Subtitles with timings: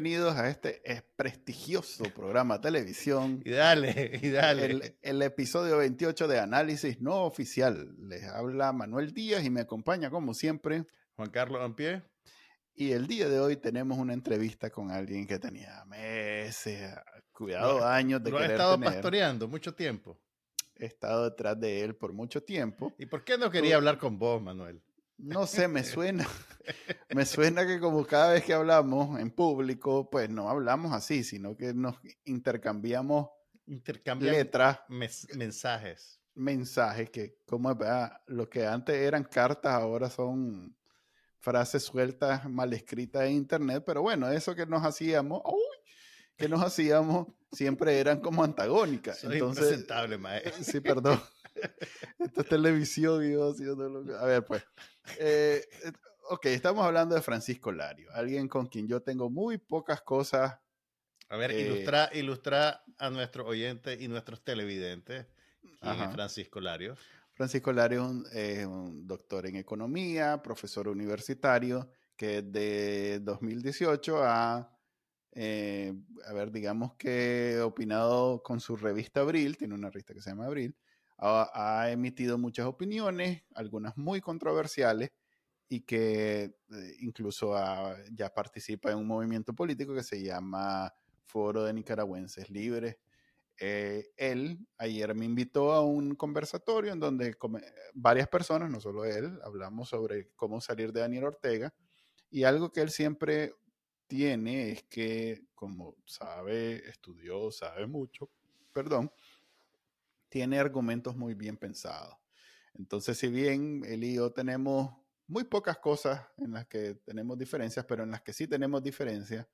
[0.00, 0.80] bienvenidos a este
[1.16, 3.42] prestigioso programa de televisión.
[3.44, 4.66] Y dale, y dale.
[4.66, 7.96] El, el, episodio 28 de Análisis No Oficial.
[7.98, 12.04] Les habla Manuel Díaz y me acompaña, como siempre, Juan Carlos Ampie.
[12.76, 16.94] Y el día de hoy tenemos una entrevista con alguien que tenía meses,
[17.32, 20.16] cuidado, años de Lo he estado pastoreando mucho tiempo.
[20.76, 22.94] He estado detrás de él por mucho tiempo.
[22.98, 24.80] ¿Y por qué no quería hablar con vos, Manuel?
[25.18, 26.26] No sé, me suena,
[27.14, 31.56] me suena que como cada vez que hablamos en público, pues no hablamos así, sino
[31.56, 33.28] que nos intercambiamos
[34.20, 36.20] letras, mensajes.
[36.34, 37.76] Mensajes que, como
[38.28, 40.76] lo que antes eran cartas, ahora son
[41.40, 45.42] frases sueltas mal escritas en internet, pero bueno, eso que nos hacíamos,
[46.36, 49.18] que nos hacíamos siempre eran como antagónicas.
[49.18, 49.86] Soy Entonces,
[50.18, 50.64] maestro.
[50.64, 51.20] Sí, perdón.
[52.18, 54.62] Esto es televisión y yo haciendo A ver, pues.
[55.18, 55.92] Eh, eh,
[56.30, 60.58] ok, estamos hablando de Francisco Lario, alguien con quien yo tengo muy pocas cosas.
[61.28, 65.26] A ver, eh, ilustra, ilustra a nuestros oyentes y nuestros televidentes.
[66.12, 66.96] Francisco Lario?
[67.34, 76.50] Francisco Lario es un, doctor en economía, profesor universitario, que de 2018 ha, a ver,
[76.50, 80.74] digamos que opinado con su revista Abril, tiene una revista que se llama Abril,
[81.18, 85.10] ha, emitido muchas opiniones, algunas muy controversiales,
[85.68, 87.54] y que eh, incluso
[88.12, 90.92] ya participa en un movimiento político que se llama
[91.26, 92.96] Foro de Nicaragüenses Libres.
[93.60, 97.36] Eh, él ayer me invitó a un conversatorio en donde
[97.92, 101.74] varias personas, no solo él, hablamos sobre cómo salir de Daniel Ortega.
[102.30, 103.54] Y algo que él siempre
[104.06, 108.30] tiene es que, como sabe, estudió, sabe mucho,
[108.72, 109.10] perdón,
[110.28, 112.16] tiene argumentos muy bien pensados.
[112.74, 114.94] Entonces, si bien él y yo tenemos
[115.26, 119.46] muy pocas cosas en las que tenemos diferencias, pero en las que sí tenemos diferencias,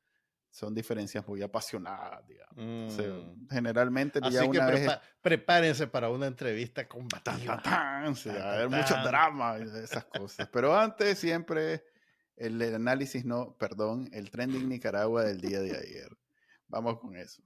[0.54, 2.54] son diferencias muy apasionadas, digamos.
[2.56, 3.48] Mm.
[3.50, 4.88] generalmente Así que
[5.20, 7.08] prepárense para una entrevista con
[8.30, 10.48] a haber mucho drama y esas cosas.
[10.52, 11.84] Pero antes siempre
[12.36, 16.16] el análisis, no, perdón, el trending Nicaragua del día de ayer.
[16.68, 17.42] Vamos con eso.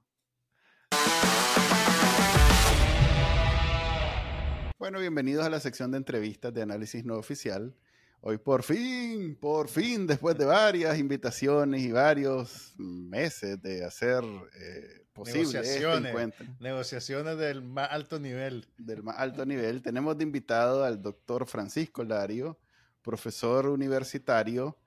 [4.79, 7.75] Bueno, bienvenidos a la sección de entrevistas de análisis no oficial.
[8.21, 15.05] Hoy por fin, por fin, después de varias invitaciones y varios meses de hacer eh,
[15.13, 18.69] posible este negociaciones, negociaciones del más alto nivel.
[18.79, 19.83] Del más alto nivel.
[19.83, 22.57] Tenemos de invitado al doctor Francisco Lario,
[23.03, 24.79] profesor universitario.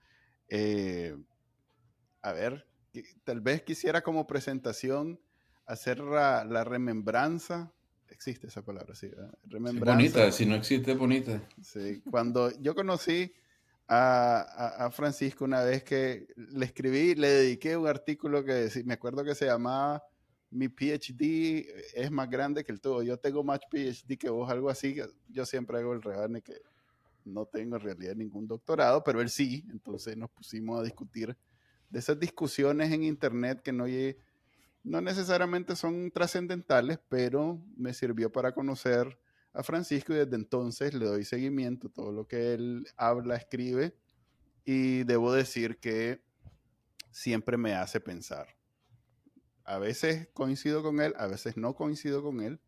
[0.48, 1.18] Eh,
[2.22, 2.66] a ver,
[3.26, 5.20] tal vez quisiera como presentación
[5.66, 7.74] hacer la remembranza
[8.12, 9.10] existe esa palabra, sí.
[9.46, 11.42] bonita, si no existe, bonita.
[11.62, 13.34] Sí, cuando yo conocí
[13.88, 19.36] a, Francisco una vez que le escribí, le dediqué un artículo que me acuerdo que
[19.36, 20.04] se llamaba
[20.50, 23.04] Mi PhD es más grande que el tuyo.
[23.04, 24.96] Yo tengo más PhD que vos, algo así.
[25.28, 26.62] Yo siempre hago el rebane que
[27.26, 29.66] no tengo en realidad ningún doctorado, pero él sí.
[29.70, 31.36] Entonces nos pusimos a discutir
[31.90, 34.18] de esas discusiones en internet que no llegué
[34.84, 39.20] no necesariamente son trascendentales, pero me sirvió para conocer
[39.54, 43.96] a Francisco y desde entonces le doy seguimiento a todo lo que él habla, escribe
[44.66, 46.24] y debo decir que
[47.12, 48.48] siempre me hace pensar.
[49.64, 52.60] A veces coincido con él, a veces no coincido con él,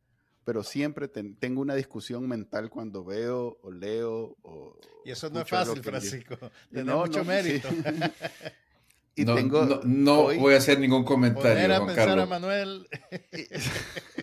[0.43, 4.37] pero siempre tengo una discusión mental cuando veo o leo.
[4.41, 6.37] O y eso no es fácil, Francisco.
[6.71, 7.69] Tiene mucho mérito.
[9.15, 11.83] Y no, tengo, no, voy a hacer ningún comentario.
[11.83, 12.27] Juan Carlos.
[12.27, 12.87] Manuel.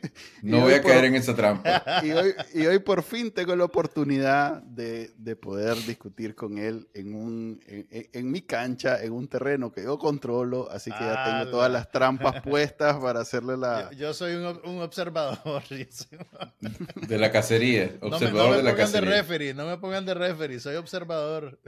[0.42, 1.82] no voy a caer en esa trampa.
[2.02, 6.88] Y hoy, y hoy por fin tengo la oportunidad de, de poder discutir con él
[6.94, 11.24] en, un, en, en, mi cancha, en un terreno que yo controlo, así que ya
[11.24, 13.90] tengo todas las trampas puestas para hacerle la...
[13.92, 15.62] Yo, soy un, un observador.
[15.68, 17.92] de la cacería.
[18.00, 19.10] Observador no me, no me de la pongan cacería.
[19.10, 21.60] de referee, no me pongan de referee, soy observador.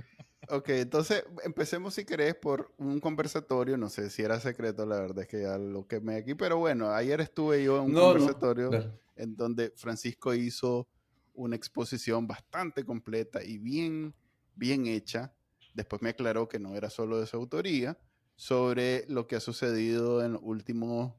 [0.48, 5.20] Ok, entonces empecemos si querés por un conversatorio, no sé si era secreto, la verdad
[5.20, 8.70] es que ya lo quemé aquí, pero bueno, ayer estuve yo en un conversatorio
[9.16, 10.88] en donde Francisco hizo
[11.34, 14.14] una exposición bastante completa y bien,
[14.54, 15.32] bien hecha.
[15.74, 17.98] Después me aclaró que no era solo de su autoría,
[18.34, 21.14] sobre lo que ha sucedido en los últimos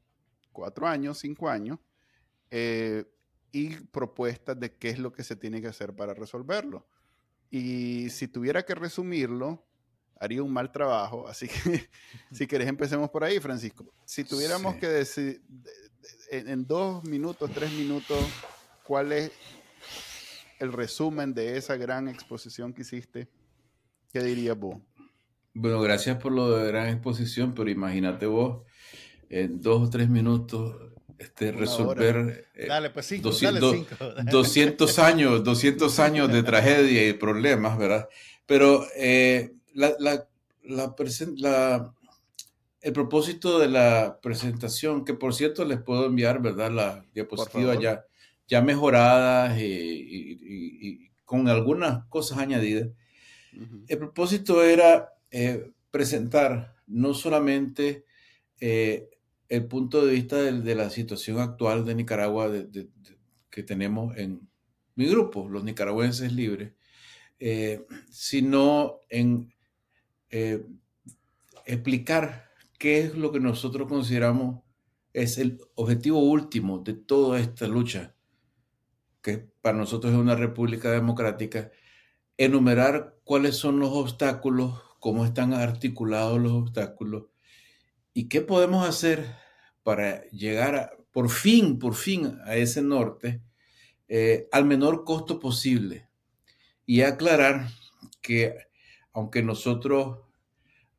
[0.52, 1.80] cuatro años, cinco años,
[2.52, 3.06] eh,
[3.52, 6.88] y propuestas de qué es lo que se tiene que hacer para resolverlo.
[7.56, 9.64] Y si tuviera que resumirlo,
[10.20, 11.28] haría un mal trabajo.
[11.28, 11.88] Así que
[12.32, 13.86] si querés empecemos por ahí, Francisco.
[14.06, 15.44] Si tuviéramos que decir
[16.32, 18.18] en, dos minutos, tres minutos,
[18.84, 19.32] ¿cuál es
[20.58, 23.30] el resumen de esa gran exposición que hiciste?
[24.12, 24.82] ¿Qué dirías vos?
[25.54, 28.64] Bueno, gracias por lo de gran exposición, pero imagínate vos,
[29.30, 30.93] en dos o tres minutos,
[31.24, 33.86] este, resolver eh, dale, pues cinco, 200,
[34.30, 38.08] 200, años, 200 años de tragedia y problemas, ¿verdad?
[38.46, 40.28] Pero eh, la, la,
[40.64, 41.94] la,
[42.82, 46.72] el propósito de la presentación, que por cierto les puedo enviar, ¿verdad?
[46.72, 48.06] La diapositiva ya,
[48.48, 52.90] ya mejoradas y, con algunas cosas añadidas.
[53.88, 58.06] El propósito era eh, presentar no solamente
[58.60, 59.10] eh,
[59.54, 62.52] el punto de vista de, la situación actual de Nicaragua
[63.52, 64.50] que tenemos en
[64.96, 66.74] mi grupo, los nicaragüenses libres,
[67.40, 69.54] eh, sino en
[71.66, 74.64] explicar qué es lo que nosotros consideramos
[75.14, 78.16] es el objetivo último de toda esta lucha,
[79.22, 81.72] que para nosotros es una república democrática,
[82.38, 87.26] enumerar cuáles son los obstáculos, cómo están articulados los obstáculos
[88.14, 89.43] y qué podemos hacer
[89.84, 93.42] para llegar por fin, por fin a ese norte
[94.08, 96.10] eh, al menor costo posible
[96.86, 97.70] y aclarar
[98.22, 98.56] que
[99.14, 100.20] aunque nosotros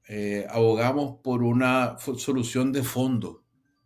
[0.08, 3.42] eh, abogamos por una solución de fondo,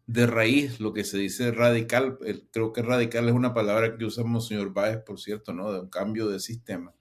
[0.07, 2.19] de raíz, lo que se dice radical,
[2.51, 5.71] creo que radical es una palabra que usamos, señor Báez, por cierto, ¿no?
[5.71, 6.95] De un cambio de sistema.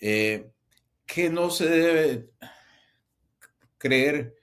[0.00, 0.50] Eh,
[1.06, 2.30] que no se debe
[3.78, 4.36] creer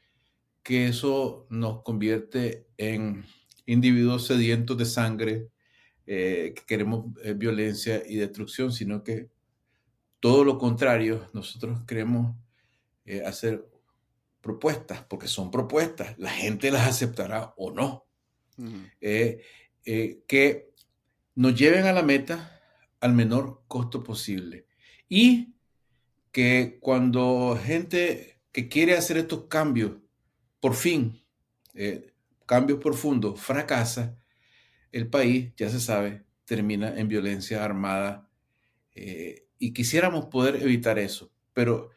[0.64, 3.26] que eso nos convierte en
[3.66, 5.48] individuos sedientos de sangre,
[6.06, 7.06] eh, que queremos
[7.36, 9.30] violencia y destrucción, sino que
[10.20, 12.36] todo lo contrario, nosotros queremos
[13.26, 13.66] hacer
[14.42, 18.06] propuestas, porque son propuestas, la gente las aceptará o no,
[19.00, 19.42] eh,
[19.86, 20.74] eh, que
[21.36, 22.60] nos lleven a la meta
[23.00, 24.66] al menor costo posible.
[25.08, 25.54] Y
[26.32, 29.94] que cuando gente que quiere hacer estos cambios,
[30.62, 31.22] por fin,
[31.74, 32.14] eh,
[32.46, 34.18] cambios profundos, fracasa,
[34.94, 38.30] el país, ya se sabe, termina en violencia armada.
[39.60, 41.92] y quisiéramos poder evitar eso, pero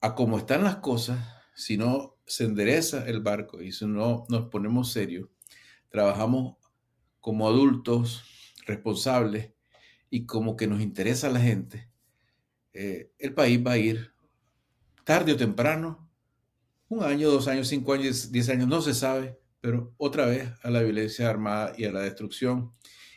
[0.00, 1.18] a como están las cosas,
[1.54, 5.28] si no se endereza el barco y si no nos ponemos serios,
[5.88, 6.56] trabajamos
[7.20, 8.22] como adultos
[8.66, 9.52] responsables
[10.10, 11.88] y como que nos interesa a la gente,
[12.72, 14.12] eh, el país va a ir
[15.04, 16.05] tarde o temprano,
[16.88, 20.70] un año, dos años, cinco años, diez años, no se sabe, pero otra vez a
[20.70, 22.72] la violencia armada y a la destrucción.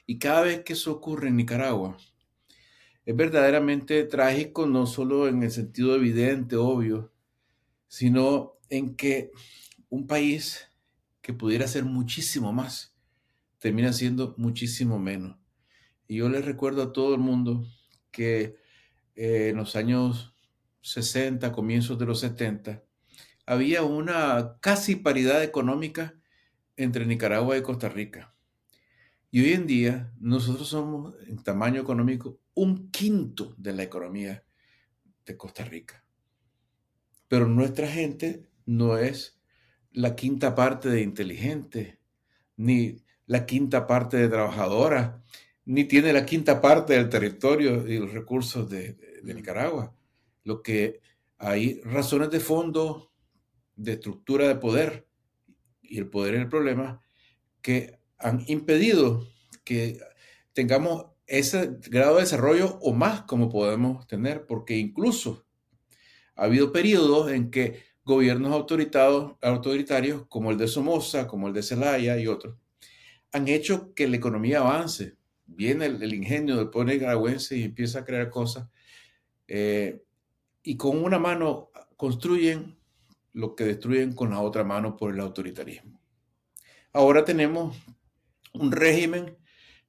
[0.06, 1.98] Y cada vez que eso ocurre en Nicaragua,
[3.06, 7.12] es verdaderamente trágico, no solo en el sentido evidente, obvio,
[7.88, 9.31] sino en que
[9.89, 10.68] un país
[11.22, 12.95] que pudiera ser muchísimo más,
[13.60, 15.38] termina siendo muchísimo menos.
[16.07, 17.65] Y yo les recuerdo a todo el mundo
[18.12, 18.57] que
[19.15, 20.33] eh, en los años
[20.81, 22.83] 60, comienzos de los 70,
[23.50, 26.13] había una casi paridad económica
[26.78, 28.36] entre Nicaragua y Costa Rica.
[29.31, 34.44] Y hoy en día nosotros somos en tamaño económico un quinto de la economía
[35.25, 36.06] de Costa Rica.
[37.27, 39.41] Pero nuestra gente no es
[39.94, 42.00] la quinta parte de inteligente,
[42.56, 45.24] ni la quinta parte de trabajadora,
[45.65, 49.96] ni tiene la quinta parte del territorio y los recursos de, Nicaragua.
[50.44, 51.01] Lo que
[51.39, 53.09] hay razones de fondo,
[53.79, 55.07] de estructura de poder,
[55.81, 57.01] y el poder es el problema,
[57.62, 59.25] que han impedido
[59.63, 60.00] que
[60.53, 65.45] tengamos ese grado de desarrollo o más como podemos tener, porque incluso
[66.36, 72.17] ha habido periodos en que gobiernos autoritarios como el de Somoza, como el de Zelaya
[72.19, 72.57] y otros,
[73.31, 75.15] han hecho que la economía avance.
[75.45, 78.67] Viene el, ingenio del pueblo nicaragüense y empieza a crear cosas.
[79.48, 80.03] Eh,
[80.63, 82.78] y con una mano construyen
[83.39, 86.00] lo que destruyen con la otra mano por el autoritarismo.
[86.91, 87.77] Ahora tenemos
[88.53, 89.38] un régimen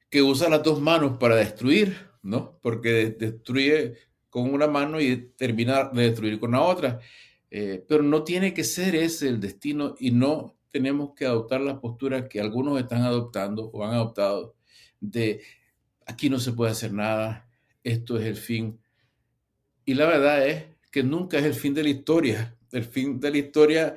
[0.08, 2.58] que usa las dos manos para destruir, ¿no?
[2.62, 3.94] Porque destruye
[4.28, 7.00] con una mano y terminar de destruir con la otra.
[7.50, 11.80] Eh, pero no tiene que ser ese el destino y no tenemos que adoptar la
[11.80, 14.54] postura que algunos están adoptando o han adoptado
[15.00, 15.42] de
[16.06, 17.48] aquí no se puede hacer nada,
[17.82, 18.80] esto es el fin.
[19.84, 22.56] Y la verdad es que nunca es el fin de la historia.
[22.72, 23.96] El fin de la historia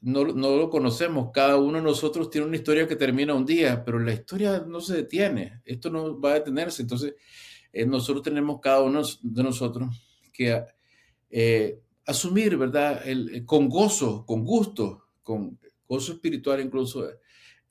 [0.00, 1.30] no, no, lo conocemos.
[1.32, 4.80] Cada uno de nosotros tiene una historia que termina un día, pero la historia no
[4.80, 5.60] se detiene.
[5.64, 6.82] Esto no va a detenerse.
[6.82, 7.14] Entonces,
[7.72, 9.88] eh, nosotros tenemos cada uno de nosotros
[10.32, 10.64] que
[11.30, 13.06] eh, asumir, ¿verdad?
[13.06, 17.08] El, con gozo, con gusto, con gozo espiritual incluso,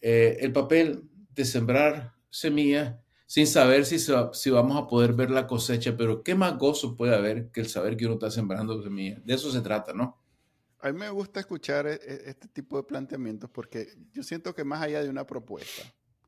[0.01, 1.03] eh, el papel
[1.33, 6.33] de sembrar semillas sin saber si, si vamos a poder ver la cosecha, pero ¿qué
[6.35, 9.23] más gozo puede haber que el saber que uno está sembrando semillas?
[9.23, 10.17] De eso se trata, ¿no?
[10.81, 14.63] A mí me gusta escuchar e, e, este tipo de planteamientos porque yo siento que
[14.63, 15.83] más allá de una propuesta,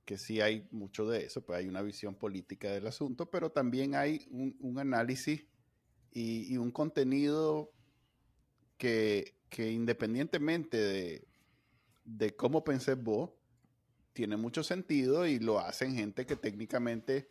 [0.06, 3.96] que sí hay mucho de eso, pues hay una visión política del asunto, pero también
[3.96, 5.46] hay un, análisis
[6.12, 7.72] y, un contenido
[8.78, 11.28] que, independientemente de,
[12.04, 13.30] de cómo pensé vos,
[14.12, 17.30] tiene mucho sentido y lo hacen gente que técnicamente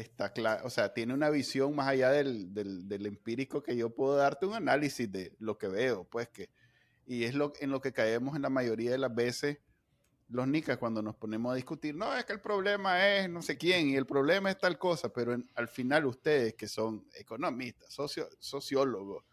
[0.00, 4.16] está claro, o sea, tiene una visión más allá del, del, empírico que yo puedo
[4.16, 6.50] darte un análisis de lo que veo, pues que,
[7.06, 9.58] y es lo, en lo que caemos en la mayoría de las veces
[10.28, 13.56] los nicas cuando nos ponemos a discutir, no, es que el problema es no sé
[13.56, 17.96] quién y el problema es tal cosa, pero al final ustedes que son economistas,
[18.38, 19.24] sociólogos,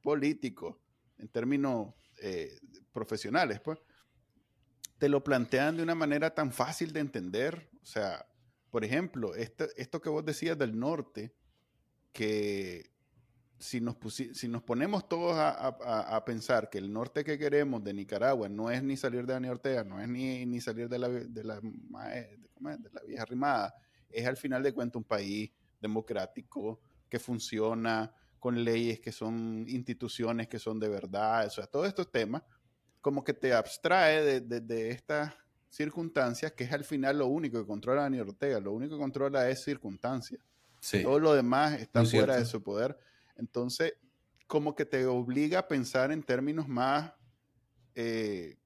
[0.00, 0.76] políticos,
[1.18, 2.60] en términos eh,
[2.92, 3.78] profesionales, pues,
[4.98, 8.24] te lo plantean de una manera tan fácil de entender, o sea,
[8.74, 11.32] por ejemplo, esto, esto que vos decías del norte,
[12.12, 12.90] que
[13.56, 13.94] si nos,
[14.64, 19.26] ponemos todos a, pensar que el norte que queremos de Nicaragua no es ni salir
[19.26, 23.24] de Dani Ortega, no es ni, ni salir de la, de, la, de la vieja
[23.26, 23.76] rimada,
[24.10, 30.48] es al final de cuentas un país democrático que funciona con leyes que son instituciones
[30.48, 32.42] que son de verdad, o sea, todos estos temas
[33.00, 35.32] como que te abstrae de, de, de estas
[35.74, 39.48] circunstancias, que es al final lo único que controla Dani Ortega, lo único que controla
[39.50, 40.40] es circunstancias.
[41.02, 42.98] Todo lo demás está fuera de su poder.
[43.36, 43.94] Entonces,
[44.46, 47.12] como que te obliga a pensar en términos más,
[47.94, 48.56] eh,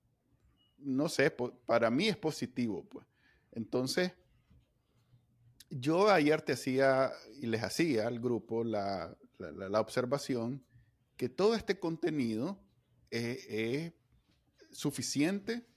[0.79, 1.31] no sé,
[1.65, 2.85] para mí es positivo.
[2.89, 3.07] Pues.
[3.53, 4.13] Entonces,
[5.71, 10.65] yo ayer te hacía y les hacía al grupo la, la, observación
[11.17, 12.59] que todo este contenido
[13.11, 13.93] es
[14.73, 15.68] suficiente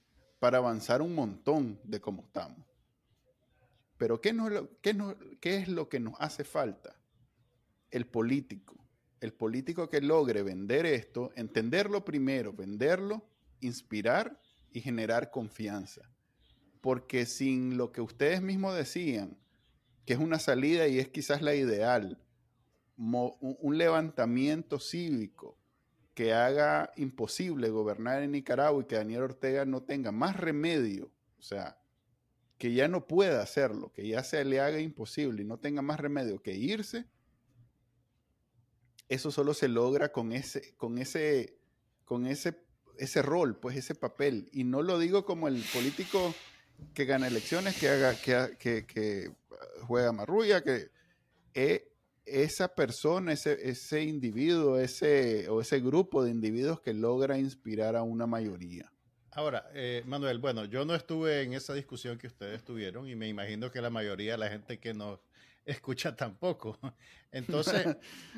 [0.42, 2.66] para avanzar un montón de cómo estamos.
[3.96, 4.34] Pero ¿qué,
[5.40, 6.96] ¿qué es lo que nos hace falta?
[7.92, 8.74] El político.
[9.20, 13.24] El político que logre vender esto, entenderlo primero, venderlo,
[13.60, 14.36] inspirar
[14.72, 16.10] y generar confianza.
[16.80, 19.38] Porque sin lo que ustedes mismos decían,
[20.04, 22.20] que es una salida y es quizás la ideal,
[22.96, 25.61] un levantamiento cívico
[26.14, 31.42] que haga imposible gobernar en Nicaragua y que Daniel Ortega no tenga más remedio, o
[31.42, 31.78] sea,
[32.58, 35.98] que ya no pueda hacerlo, que ya se le haga imposible y no tenga más
[35.98, 37.06] remedio que irse,
[39.08, 41.58] eso solo se logra con ese, con ese,
[42.04, 42.62] con ese,
[42.98, 44.48] ese rol, pues ese papel.
[44.52, 46.34] Y no lo digo como el político
[46.94, 48.14] que gana elecciones, que haga,
[48.58, 49.30] que, que,
[49.86, 50.90] juega marrulla, que
[51.54, 51.91] eh,
[52.32, 58.02] esa persona, ese, ese individuo, ese, o ese grupo de individuos que logra inspirar a
[58.02, 58.90] una mayoría.
[59.34, 63.28] Ahora, eh, Manuel, bueno, yo no estuve en esa discusión que ustedes tuvieron y me
[63.28, 65.20] imagino que la mayoría de la gente que nos
[65.64, 66.78] escucha tampoco.
[67.32, 67.86] Entonces,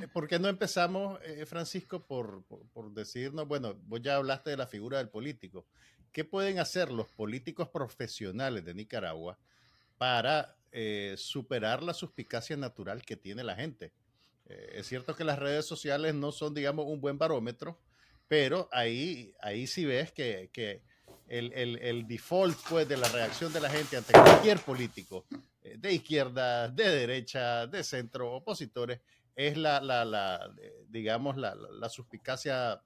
[0.00, 4.56] eh, ¿por qué no empezamos, eh, Francisco, por, por, decirnos, bueno, vos ya hablaste de
[4.56, 5.66] la figura del político.
[6.12, 9.36] ¿Qué pueden hacer los políticos profesionales de Nicaragua
[9.98, 13.92] para eh, superar la suspicacia natural que tiene la gente.
[14.46, 17.78] Eh, es cierto que las redes sociales no son, digamos, un buen barómetro,
[18.26, 20.82] pero ahí, ahí sí ves que, que
[21.28, 25.26] el, el, el, default pues, de la reacción de la gente ante cualquier político,
[25.62, 29.00] eh, de izquierda, de derecha, de centro, opositores,
[29.36, 30.52] es la, la, la
[30.88, 32.82] digamos, la, la, suspicacia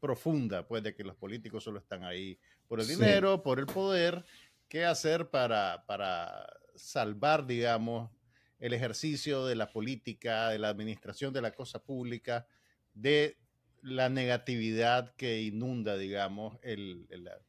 [0.00, 4.24] profunda, pues, de que los políticos solo están ahí por el dinero, por el poder.
[4.66, 6.46] ¿Qué hacer para, para
[6.78, 8.10] salvar, digamos,
[8.58, 12.46] el ejercicio de la política, de la administración de la cosa pública,
[12.94, 13.36] de
[13.82, 16.58] la negatividad que inunda, digamos,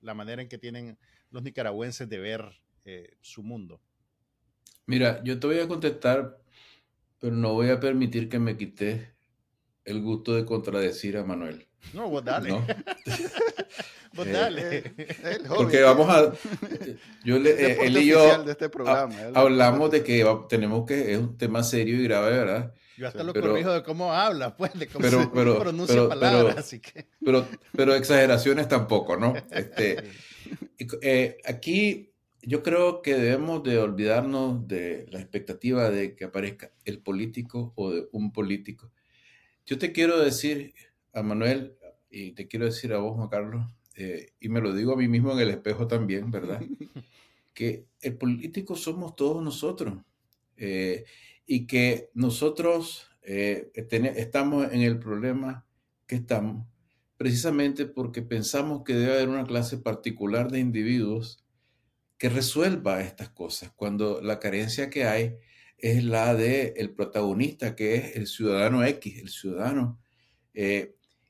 [0.01, 0.97] la manera en que tienen
[1.31, 3.81] los nicaragüenses de ver eh, su mundo.
[4.85, 6.41] Mira, yo te voy a contestar,
[7.19, 9.07] pero no voy a permitir que me quites
[9.85, 11.68] el gusto de contradecir a Manuel.
[11.93, 12.51] No, vos dale.
[14.13, 14.77] vos eh, dale.
[14.97, 16.33] Eh, porque vamos a.
[17.23, 21.13] Yo le, él y yo de este programa, hablamos de que tenemos que.
[21.13, 22.73] Es un tema serio y grave, ¿verdad?
[22.97, 27.07] Yo hasta lo corrijo de cómo habla, pues, de cómo se pronuncia palabras, así que.
[27.23, 29.33] Pero, pero exageraciones tampoco, ¿no?
[29.51, 30.03] Este,
[31.01, 36.99] eh, aquí yo creo que debemos de olvidarnos de la expectativa de que aparezca el
[36.99, 38.91] político o de un político.
[39.65, 40.73] Yo te quiero decir,
[41.13, 41.77] a Manuel,
[42.09, 45.07] y te quiero decir a vos, Juan Carlos, eh, y me lo digo a mí
[45.07, 46.61] mismo en el espejo también, ¿verdad?
[47.53, 49.95] que el político somos todos nosotros
[50.55, 51.03] eh,
[51.45, 55.65] y que nosotros eh, estamos en el problema
[56.07, 56.65] que estamos
[57.17, 61.43] precisamente porque pensamos que debe haber una clase particular de individuos
[62.17, 65.35] que resuelva estas cosas, cuando la carencia que hay
[65.77, 69.99] es la de el protagonista, que es el ciudadano X, el ciudadano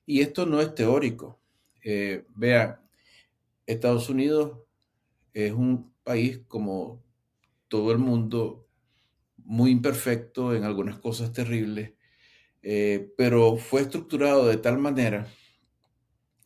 [0.10, 1.40] y esto no es teórico.
[1.84, 2.82] Eh, vea,
[3.68, 4.58] Estados Unidos
[5.36, 7.04] es un país como
[7.68, 8.68] todo el mundo,
[9.38, 11.94] muy imperfecto en algunas cosas terribles,
[12.64, 15.32] eh, pero fue estructurado de tal manera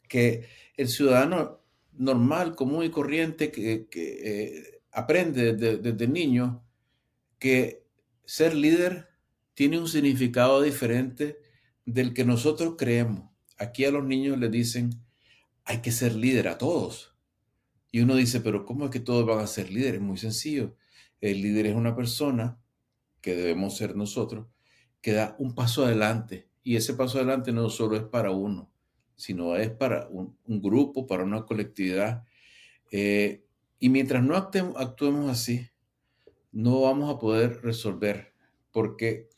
[0.09, 1.61] que el ciudadano
[1.93, 6.65] normal, común y corriente que, eh, aprende desde, niño
[7.39, 7.85] que
[8.25, 9.07] ser líder
[9.53, 11.39] tiene un significado diferente
[11.85, 13.32] del que nosotros creemos.
[13.63, 14.91] Aquí a los niños les dicen,
[15.63, 17.15] hay que ser líder a todos.
[17.91, 20.01] Y uno dice, pero ¿cómo es que todos van a ser líderes?
[20.01, 20.75] Muy sencillo.
[21.21, 22.59] El líder es una persona
[23.21, 24.47] que debemos ser nosotros,
[25.01, 26.49] que da un paso adelante.
[26.63, 28.69] Y ese paso adelante no solo es para uno,
[29.15, 32.25] sino es para un, grupo, para una colectividad.
[32.91, 33.45] Eh,
[33.79, 35.67] y mientras no actuemos, así,
[36.51, 38.33] no vamos a poder resolver,
[38.71, 39.29] porque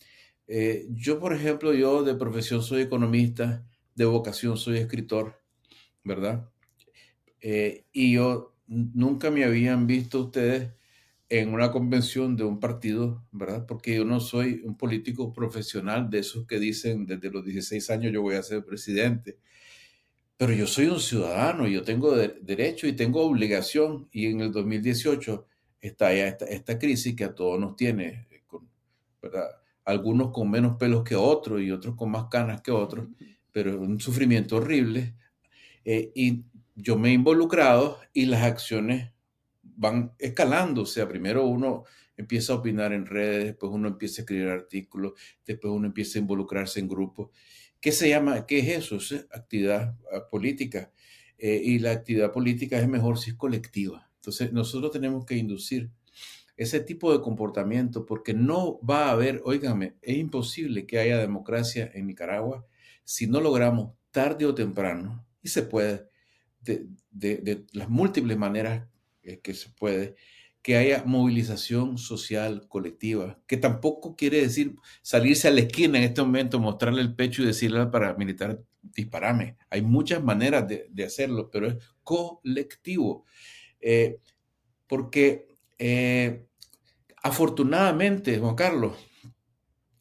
[0.48, 3.65] eh, yo, por ejemplo, yo de profesión soy economista,
[3.96, 5.42] de vocación soy escritor,
[6.04, 6.50] ¿verdad?
[7.42, 10.72] Eh, y yo nunca me habían visto ustedes
[11.30, 13.66] en una convención de un partido, ¿verdad?
[13.66, 18.14] Porque yo no soy un político profesional de esos que dicen desde los 16 años
[18.14, 19.40] yo voy a ser presidente.
[20.38, 24.10] Pero yo soy un ciudadano, yo tengo derecho y tengo obligación.
[24.12, 25.48] Y en el 2018
[25.80, 28.44] está ya esta, crisis que a todos nos tiene, eh,
[29.22, 29.50] ¿verdad?
[29.86, 33.08] Algunos con menos pelos que otros y otros con más canas que otros,
[33.56, 35.14] pero es un sufrimiento horrible.
[35.86, 36.44] Eh, y
[36.76, 39.14] yo me he involucrado y las acciones
[39.64, 40.82] van escalando.
[40.82, 41.86] O sea, primero uno
[42.18, 45.14] empieza a opinar en redes, después uno empieza a escribir artículos,
[45.46, 47.30] después uno empieza a involucrarse en grupos.
[47.80, 48.46] ¿Qué se llama?
[48.46, 48.98] ¿Qué es eso?
[48.98, 50.91] Es actividad ah, política.
[51.38, 54.12] Eh, y la actividad política es mejor si es colectiva.
[54.18, 55.91] Entonces, nosotros tenemos que inducir
[56.58, 61.89] ese tipo de comportamiento porque no va a haber, óigame, es imposible que haya democracia
[61.94, 62.65] en Nicaragua
[63.06, 66.10] si no logramos tarde o temprano, y se puede,
[66.60, 68.88] de, de las múltiples maneras
[69.41, 70.15] que se puede,
[70.65, 76.22] que haya movilización social colectiva, que tampoco quiere decir salirse a la esquina en este
[76.24, 79.58] momento, mostrarle el pecho y decirle al paramilitar, disparame.
[79.70, 83.26] Hay muchas maneras de, hacerlo, pero es colectivo.
[83.80, 84.18] Eh,
[84.88, 86.48] porque eh,
[87.22, 88.98] afortunadamente, Juan Carlos,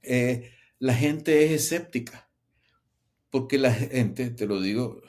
[0.02, 2.23] eh, la gente es escéptica,
[3.34, 5.02] porque la gente, te lo digo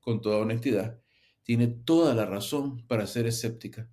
[0.00, 0.98] con toda honestidad,
[1.44, 3.88] tiene toda la razón para ser escéptica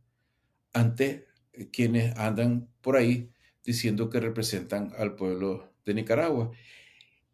[0.73, 1.27] ante
[1.71, 3.29] quienes andan por ahí
[3.63, 6.49] diciendo que representan al pueblo de Nicaragua.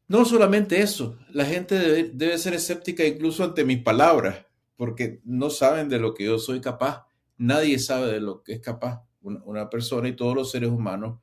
[0.09, 5.87] No solamente eso, la gente debe, ser escéptica incluso ante mis palabras, porque no saben
[5.87, 7.05] de lo que yo soy capaz.
[7.37, 11.21] Nadie sabe de lo que es capaz una, persona y todos los seres humanos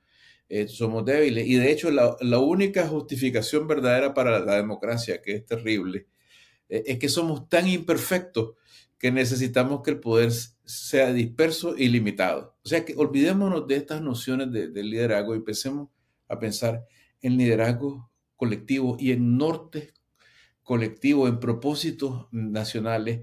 [0.49, 1.47] eh, somos débiles.
[1.47, 6.07] Y de hecho, la, única justificación verdadera para la democracia, que es terrible,
[6.69, 8.55] eh, es que somos tan imperfectos
[8.99, 10.33] que necesitamos que el poder
[10.65, 12.57] sea disperso y limitado.
[12.65, 15.89] O sea que olvidémonos de estas nociones de, liderazgo y empecemos
[16.29, 16.85] a pensar
[17.23, 19.93] en liderazgo colectivo y en norte
[20.63, 23.21] colectivo, en propósitos nacionales.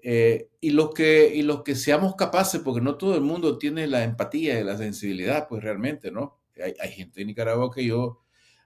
[0.00, 3.86] Eh, y, los que, y los que seamos capaces, porque no todo el mundo tiene
[3.86, 6.43] la empatía y la sensibilidad, pues realmente, ¿no?
[6.62, 8.22] Hay, gente en Nicaragua que yo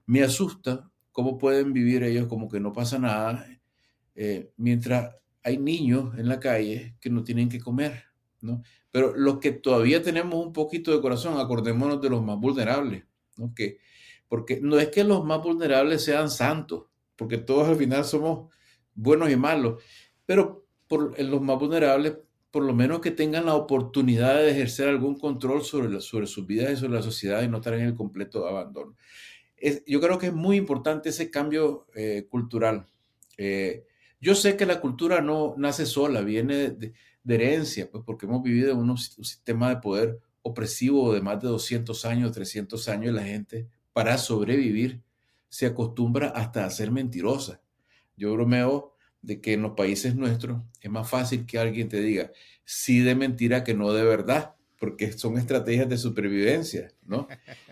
[0.06, 3.46] me asusta cómo pueden vivir ellos como que no pasa nada,
[4.14, 8.04] eh, mientras hay niños en la calle que no tienen que comer,
[8.40, 8.62] ¿no?
[8.90, 13.04] Pero los que todavía tenemos un poquito de corazón, acordémonos de los más vulnerables,
[13.36, 13.54] ¿no?
[13.54, 13.78] Que,
[14.28, 16.84] porque no es que los más vulnerables sean santos,
[17.16, 18.52] porque todos al final somos
[18.94, 19.82] buenos y malos,
[20.26, 22.18] pero por, los más vulnerables,
[22.50, 26.72] por lo menos que tengan la oportunidad de ejercer algún control sobre, sobre sus vidas
[26.72, 28.96] y sobre la sociedad y no estar en el completo abandono.
[29.86, 32.86] yo creo que es muy importante ese cambio eh, cultural.
[33.36, 33.84] Eh,
[34.20, 36.92] yo sé que la cultura no nace sola, viene de,
[37.28, 42.04] herencia, pues porque hemos vivido en un, sistema de poder opresivo de más de 200
[42.06, 45.02] años, 300 años, y la gente para sobrevivir
[45.48, 47.60] se acostumbra hasta a ser mentirosa.
[48.16, 52.30] Yo bromeo de que en los países nuestros es más fácil que alguien te diga
[52.64, 57.26] sí de mentira que no de verdad porque son estrategias de supervivencia, ¿no?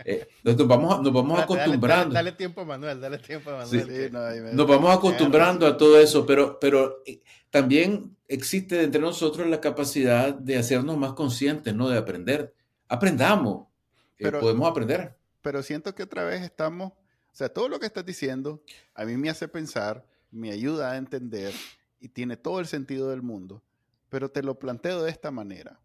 [0.04, 2.14] Eh, nos vamos, nos vamos acostumbrando.
[2.14, 4.12] Dale, tiempo Manuel, dale tiempo Manuel.
[4.54, 10.34] nos vamos acostumbrando a todo eso, pero, pero eh, también existe entre nosotros la capacidad
[10.34, 11.88] de hacernos más conscientes, ¿no?
[11.88, 12.54] De aprender.
[12.88, 13.68] Aprendamos,
[14.18, 15.16] eh, podemos aprender.
[15.42, 18.62] Pero siento que otra vez estamos, o sea, todo lo que estás diciendo
[18.94, 20.04] a mí me hace pensar,
[20.36, 21.52] me ayuda a entender
[21.98, 23.62] y tiene todo el sentido del mundo,
[24.08, 25.80] pero te lo planteo de esta manera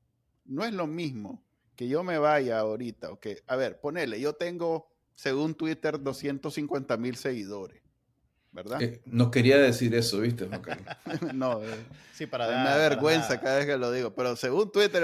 [0.46, 1.44] no es lo mismo
[1.76, 6.98] que yo me vaya ahorita, o que, a ver, ponele, yo tengo, según Twitter, 250
[6.98, 7.82] mil seguidores.
[8.54, 8.82] ¿verdad?
[8.82, 10.50] Eh, no quería decir eso, ¿viste?
[11.34, 15.02] no, eh, sí, para me da vergüenza cada vez que lo digo, pero según Twitter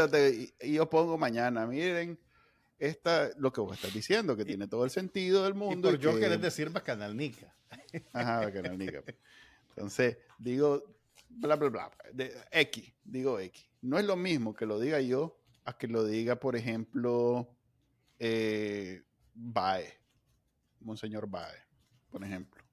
[0.62, 2.20] y, yo pongo mañana, miren,
[2.78, 5.90] esta, lo que vos estás diciendo, que tiene todo el sentido del mundo.
[5.90, 7.56] Y por yo querés decir bacanalnica.
[8.12, 9.02] Ajá, bacanalnica.
[9.78, 10.84] Entonces, digo,
[11.30, 11.92] bla, bla, bla,
[12.52, 13.70] X, digo X.
[13.82, 17.56] No es lo mismo que lo diga yo a que lo diga, por ejemplo,
[18.18, 19.04] eh,
[19.36, 19.94] Bae,
[20.80, 21.58] Monseñor Bae,
[22.10, 22.64] por ejemplo.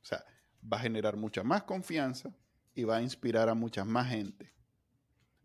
[0.00, 0.24] O sea,
[0.72, 2.34] va a generar mucha más confianza
[2.74, 4.54] y va a inspirar a mucha más gente.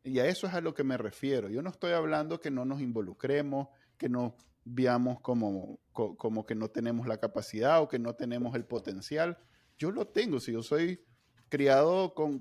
[0.04, 1.50] Y a eso es a lo que me refiero.
[1.50, 6.70] Yo no estoy hablando que no nos involucremos, que no veamos como, como que no
[6.70, 9.38] tenemos la capacidad o que no tenemos el potencial.
[9.82, 11.04] Yo lo tengo, si yo soy
[11.50, 12.40] criado con,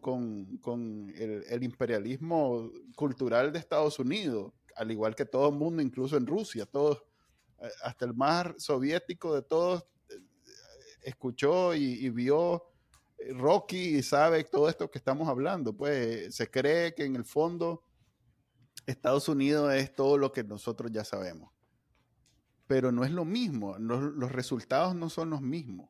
[1.16, 6.66] el, imperialismo cultural de Estados Unidos, al igual que todo el mundo, incluso en Rusia,
[6.66, 7.02] todos,
[7.62, 10.20] eh, hasta el más soviético de todos, eh,
[11.02, 12.62] escuchó y, vio
[13.16, 15.72] eh, Rocky y sabe todo esto que estamos hablando.
[15.72, 17.84] Pues se cree que en el fondo
[18.84, 21.50] Estados Unidos es todo lo que nosotros ya sabemos.
[22.66, 25.88] Pero no es lo mismo, los resultados no son los mismos.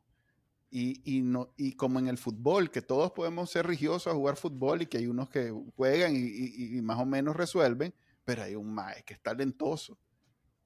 [0.73, 4.83] Y, no, y como en el fútbol, que todos podemos ser religiosos a jugar fútbol
[4.83, 7.93] y que hay unos que juegan y, más o menos resuelven,
[8.25, 9.99] pero hay un mae que es talentoso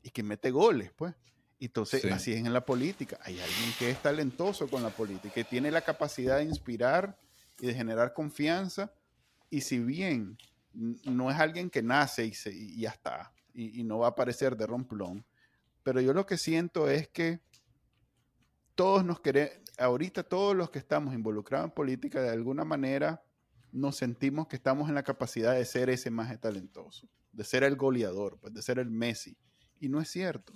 [0.02, 1.14] y que mete goles, pues.
[1.58, 3.18] Entonces, así es en la política.
[3.22, 7.18] Hay alguien que es talentoso con la política, que tiene la capacidad de inspirar
[7.58, 8.92] y de generar confianza.
[9.48, 10.36] Y si bien
[10.74, 14.10] no es alguien que nace y, se, y ya está, y, y no va a
[14.10, 15.24] aparecer de romplón,
[15.82, 17.40] pero yo lo que siento es que
[18.74, 23.22] todos nos queremos, ahorita todos los que estamos involucrados en política, de alguna manera
[23.72, 27.76] nos sentimos que estamos en la capacidad de ser ese más talentoso, de ser el
[27.76, 29.36] goleador, pues, de ser el Messi.
[29.80, 30.52] Y no es cierto.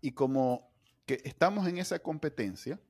[0.00, 0.70] Y como
[1.04, 2.80] que estamos en esa competencia,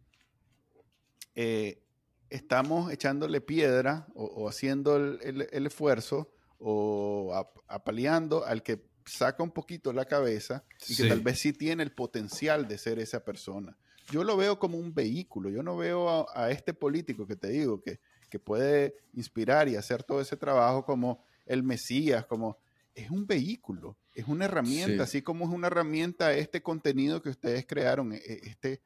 [1.35, 1.83] eh,
[2.29, 7.33] estamos echándole piedra o, haciendo el, esfuerzo o
[7.69, 11.93] apaleando al que saca un poquito la cabeza y que tal vez sí tiene el
[11.93, 13.79] potencial de ser esa persona
[14.11, 15.51] yo lo veo como un vehículo.
[15.51, 20.03] Yo no veo a, este político que te digo, que, que, puede inspirar y hacer
[20.03, 22.59] todo ese trabajo como el Mesías, como
[22.95, 27.67] es un vehículo, es una herramienta, así como es una herramienta este contenido que ustedes
[27.67, 28.83] crearon, e, e, este,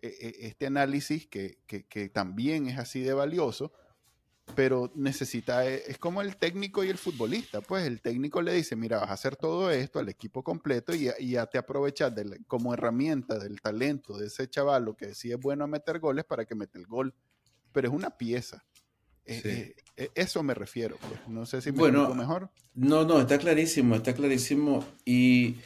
[0.00, 3.72] e, este análisis que, que, que también es así de valioso
[4.54, 8.76] pero necesita, eh, es como el técnico y el futbolista, pues el técnico le dice,
[8.76, 12.12] mira, vas a hacer todo esto al equipo completo y, ya te aprovechas
[12.46, 16.44] como herramienta del talento de ese chaval que sí es bueno a meter goles para
[16.44, 17.14] que mete el gol,
[17.72, 18.64] pero es una pieza.
[19.24, 21.28] Eh, eh, eso me refiero, pues.
[21.28, 22.50] no sé si me bueno, mejor.
[22.74, 25.56] No, no, está clarísimo, está clarísimo y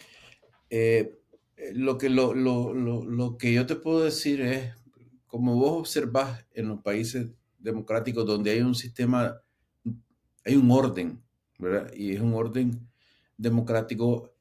[1.73, 4.75] lo, que, lo, lo, lo que yo te puedo decir es,
[5.27, 7.29] como vos observás en los países
[7.67, 9.43] democrático donde hay un sistema,
[10.45, 11.21] hay un orden,
[11.59, 11.93] ¿verdad?
[11.95, 12.89] Y es un orden
[13.37, 14.33] democrático.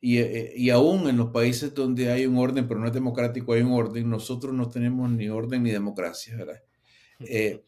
[0.00, 3.52] Y, eh, y, aún en los países donde hay un orden, pero no es democrático,
[3.52, 6.60] hay un orden, nosotros no tenemos ni orden ni democracia, ¿verdad?
[7.20, 7.62] Eh,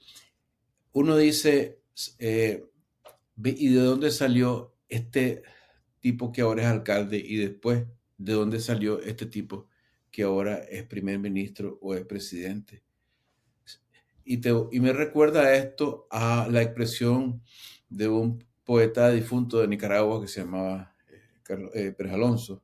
[0.92, 1.79] uno dice,
[2.18, 2.64] eh,
[3.37, 5.42] ¿y de dónde salió este
[6.00, 7.18] tipo que ahora es alcalde?
[7.24, 7.87] Y después,
[8.18, 9.68] ¿de dónde salió este tipo
[10.11, 12.84] que ahora es primer ministro o es presidente?
[14.25, 17.43] Y, te, y me recuerda esto a la expresión
[17.89, 22.63] de un poeta difunto de Nicaragua que se llamaba eh, eh, Pérez Alonso,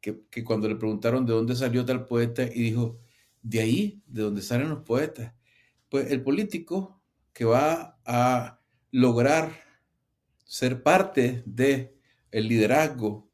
[0.00, 3.00] que, que, cuando le preguntaron de dónde salió tal poeta y dijo,
[3.42, 5.34] de ahí, de donde salen los poetas.
[5.88, 9.52] Pues el político que va a lograr
[10.44, 11.98] ser parte de
[12.30, 13.30] el liderazgo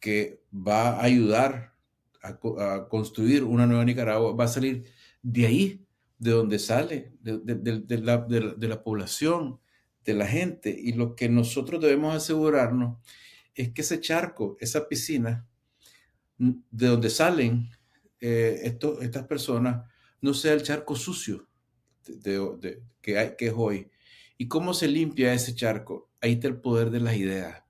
[0.00, 1.74] que va a ayudar
[2.22, 2.38] a,
[2.74, 4.84] a construir una nueva Nicaragua, va a salir
[5.22, 5.85] de ahí,
[6.18, 9.60] de donde sale, de, la, población,
[10.04, 10.74] de la gente.
[10.78, 12.98] Y lo que nosotros debemos asegurarnos
[13.54, 15.46] es que ese charco, esa piscina,
[16.38, 17.70] de donde salen
[18.20, 21.48] eh, estas personas, no sea el charco sucio
[23.02, 23.90] que, hay, que es hoy.
[24.38, 26.10] ¿Y cómo se limpia ese charco?
[26.20, 27.62] Ahí está el poder de las ideas.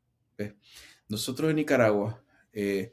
[1.09, 2.93] Nosotros en Nicaragua eh,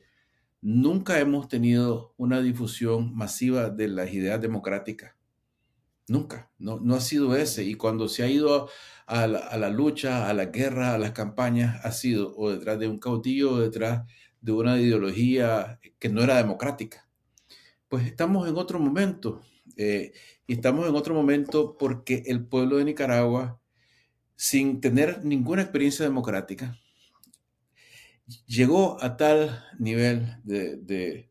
[0.62, 5.16] nunca hemos tenido una difusión masiva de las ideas democráticas.
[6.08, 7.64] Nunca, no, no ha sido ese.
[7.64, 8.70] Y cuando se ha ido
[9.08, 13.00] a la, lucha, a la guerra, a las campañas, ha sido o detrás de un
[13.00, 14.06] caudillo o detrás
[14.42, 17.08] de una ideología que no era democrática.
[17.88, 19.42] Pues estamos en otro momento.
[19.78, 20.14] Eh,
[20.46, 23.62] y estamos en otro momento porque el pueblo de Nicaragua,
[24.36, 26.78] sin tener ninguna experiencia democrática,
[28.46, 31.30] llegó a tal nivel de,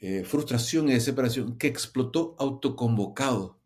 [0.00, 3.57] eh, frustración y desesperación que explotó autoconvocado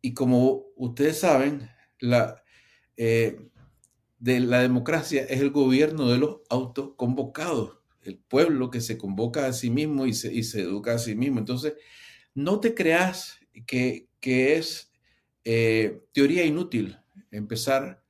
[0.00, 1.68] y como ustedes saben,
[2.00, 2.42] la,
[2.96, 3.40] eh,
[4.18, 9.52] de la democracia es el gobierno de los autoconvocados, el pueblo que se convoca a
[9.52, 11.38] sí mismo y se, y se educa a sí mismo.
[11.38, 11.74] Entonces,
[12.34, 14.92] no te creas que, que es
[15.44, 16.98] eh, teoría inútil
[17.30, 18.02] empezar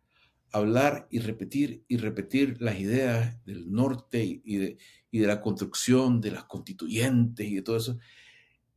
[0.52, 4.78] a hablar y repetir y repetir las ideas del norte y, de,
[5.10, 7.98] y de, la construcción de las constituyentes y de todo eso.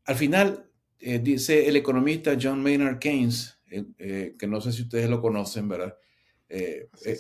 [0.06, 0.71] Al final,
[1.02, 5.96] eh, dice el economista John Maynard Keynes, que no sé si ustedes lo conocen, ¿verdad?
[6.54, 7.18] Eh, eh,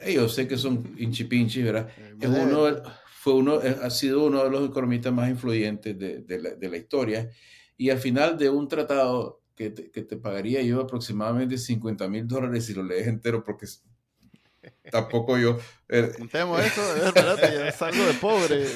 [0.00, 1.90] eh, yo sé que son hinchipinchis, ¿verdad?
[2.18, 2.82] Es uno,
[3.20, 6.78] fue uno, ha sido uno de los economistas más influyentes de, de, la, de la,
[6.78, 7.30] historia.
[7.76, 12.26] Y al final de un tratado que te, que te pagaría yo aproximadamente 50 mil
[12.26, 13.66] dólares si lo lees entero, porque
[14.90, 15.58] tampoco yo.
[16.18, 18.66] Contemos eso, espérate, ya salgo de pobre.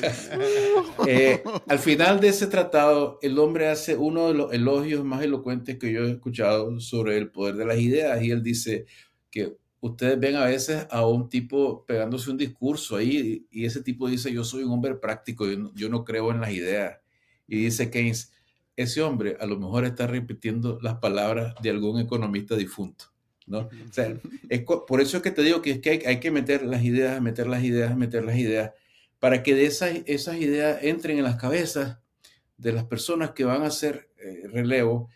[1.68, 5.92] al final de ese tratado, el hombre hace uno de los elogios más elocuentes que
[5.92, 8.87] yo he escuchado sobre el poder de las ideas, y él dice
[9.31, 14.09] que ustedes ven a veces a un tipo pegándose un discurso ahí y ese tipo
[14.09, 17.00] dice, yo soy un hombre práctico, yo no, creo en las ideas.
[17.48, 18.33] Y dice Keynes,
[18.76, 23.12] ese hombre a lo mejor está repitiendo las palabras de algún economista difunto.
[23.46, 23.68] ¿No?
[24.48, 27.20] es, por eso es que te digo que, es que hay, que meter las ideas,
[27.20, 28.72] meter las ideas, meter las ideas,
[29.18, 31.98] para que de esas, esas ideas entren en las cabezas
[32.57, 35.09] de las personas que van a hacer eh, relevo.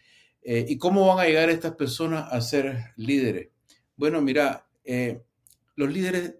[0.42, 3.48] Eh, ¿Y cómo van a llegar estas personas a ser líderes?
[3.96, 5.22] Bueno, mira, eh,
[5.74, 6.34] los líderes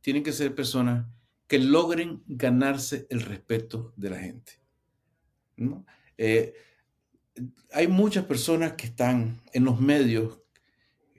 [0.00, 1.06] tienen que ser personas
[1.46, 4.52] que logren ganarse el respeto de la gente.
[6.18, 6.54] Eh,
[7.72, 10.40] hay muchas personas que están en los medios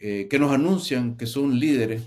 [0.05, 2.03] eh, que nos anuncian que son líderes,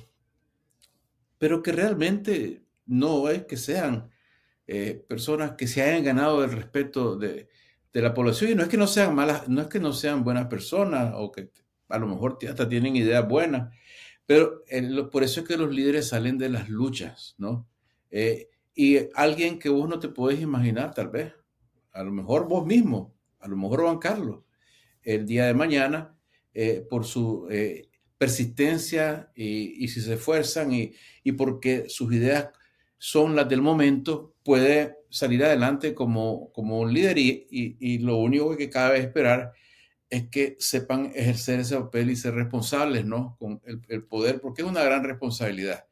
[1.38, 4.10] pero que realmente no es que sean
[5.08, 7.48] personas que se hayan ganado el respeto de,
[7.92, 8.50] de, la población.
[8.50, 11.30] Y no es que no sean malas, no es que no sean buenas personas o
[11.30, 11.50] que
[11.88, 13.72] a lo mejor hasta tienen ideas buenas,
[14.26, 14.64] pero
[15.12, 17.68] por eso es que los líderes salen de las luchas, ¿no?
[18.10, 21.32] Eh, y alguien que vos no te puedes imaginar, tal vez,
[21.92, 24.42] a lo mejor vos mismo, a lo mejor Juan Carlos,
[25.02, 26.15] el día de mañana,
[26.58, 32.48] eh, por su eh, persistencia y, si se esfuerzan y, y, porque sus ideas
[32.96, 38.56] son las del momento, puede salir adelante como, como un líder y, y lo único
[38.56, 39.52] que cabe esperar
[40.08, 43.36] es que sepan ejercer ese papel y ser responsables, ¿no?
[43.38, 45.86] Con el, poder, porque es una gran responsabilidad.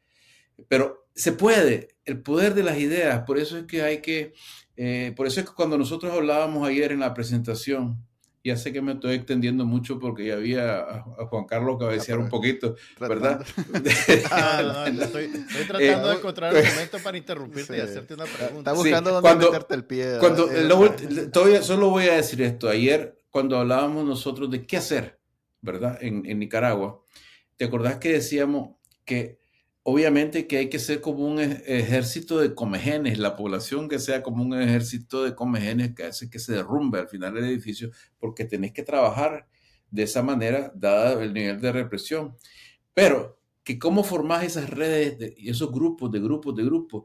[0.66, 4.32] Pero se puede, el poder de las ideas, por eso es que hay que,
[4.76, 8.02] eh, por eso es que cuando nosotros hablábamos ayer en la presentación,
[8.44, 12.28] ya sé que me estoy extendiendo mucho porque ya había a, Juan Carlos cabecear un
[12.28, 13.44] poquito, ¿verdad?
[14.30, 15.28] Ah, estoy,
[15.66, 18.70] tratando de encontrar un momento para interrumpirte y hacerte una pregunta.
[18.70, 20.18] Está buscando dónde meterte el pie.
[20.20, 20.48] Cuando,
[21.32, 22.68] todavía solo voy a decir esto.
[22.68, 25.18] Ayer cuando hablábamos nosotros de qué hacer,
[25.60, 25.98] ¿verdad?
[26.00, 27.02] En, Nicaragua,
[27.56, 29.40] ¿te acordás que decíamos que
[29.84, 34.42] obviamente que hay que ser como un ejército de comegenes, la población que sea como
[34.42, 38.72] un ejército de comegenes que hace que se derrumbe al final del edificio, porque tenés
[38.72, 39.46] que trabajar
[39.90, 42.36] de esa manera, dada el nivel de represión.
[42.94, 47.04] Pero que cómo formás esas redes y esos grupos de grupos de grupos,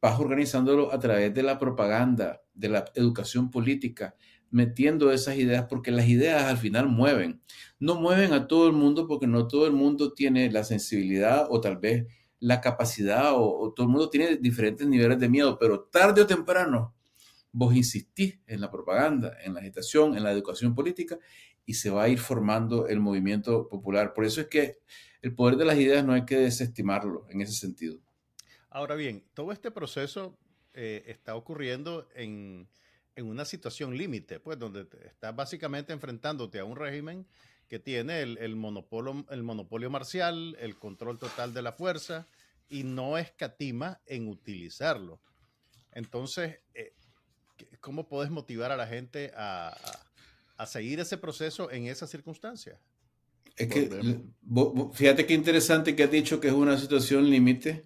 [0.00, 4.14] vas organizándolo a través de la propaganda, de la educación política,
[4.50, 7.40] metiendo esas ideas porque las ideas al final mueven.
[7.78, 11.60] No mueven a todo el mundo porque no todo el mundo tiene la sensibilidad o
[11.60, 12.06] tal vez
[12.40, 16.94] la capacidad o, todo el mundo tiene diferentes niveles de miedo, pero tarde o temprano
[17.50, 21.18] vos insistís en la propaganda, en la agitación, en la educación política
[21.66, 24.14] y se va a ir formando el movimiento popular.
[24.14, 24.78] Por eso es que
[25.22, 27.98] el poder de las ideas no hay que desestimarlo en ese sentido.
[28.70, 30.38] Ahora bien, todo este proceso
[30.74, 32.68] eh, está ocurriendo en,
[33.18, 37.26] en una situación límite, pues donde estás básicamente enfrentándote a un régimen
[37.68, 42.28] que tiene el, monopolio, el monopolio marcial, el control total de la fuerza
[42.68, 45.20] y no escatima en utilizarlo.
[45.92, 46.94] Entonces, eh,
[47.80, 49.76] ¿cómo puedes motivar a la gente a,
[50.66, 52.78] seguir ese proceso en esas circunstancias?
[53.56, 54.20] Es que,
[54.92, 57.84] fíjate qué interesante que has dicho que es una situación límite,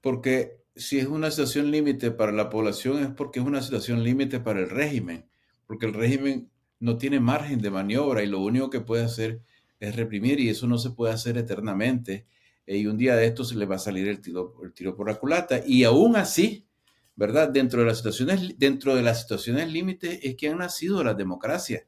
[0.00, 4.40] porque si es una situación límite para la población es porque es una situación límite
[4.40, 5.28] para el régimen,
[5.66, 9.42] porque el régimen no tiene margen de maniobra y lo único que puede hacer
[9.78, 12.26] es reprimir y eso no se puede hacer eternamente.
[12.66, 15.08] Y un día de esto se le va a salir el tiro, el tiro por
[15.08, 15.60] la culata.
[15.66, 16.66] Y aún así,
[17.16, 17.48] ¿verdad?
[17.48, 21.84] Dentro de las situaciones, dentro de las situaciones límites es que han nacido las democracias.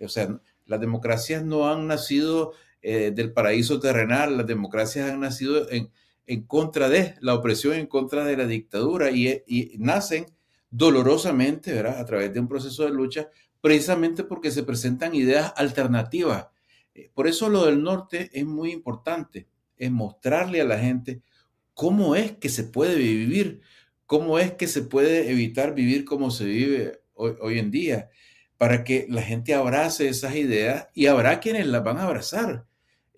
[0.00, 5.68] O sea, las democracias no han nacido eh, del paraíso terrenal, las democracias han nacido
[5.70, 5.90] en,
[6.28, 10.26] en contra de la opresión, en contra de la dictadura y, nacen
[10.70, 11.76] dolorosamente.
[11.80, 16.48] A través de un proceso de lucha precisamente porque se presentan ideas alternativas.
[16.94, 21.22] Eh, por eso lo del norte es muy importante, es mostrarle a la gente
[21.72, 23.62] cómo es que se puede vivir,
[24.04, 28.10] cómo es que se puede evitar vivir como se vive hoy, en día,
[28.58, 32.67] para que la gente abrace esas ideas y habrá quienes las van a abrazar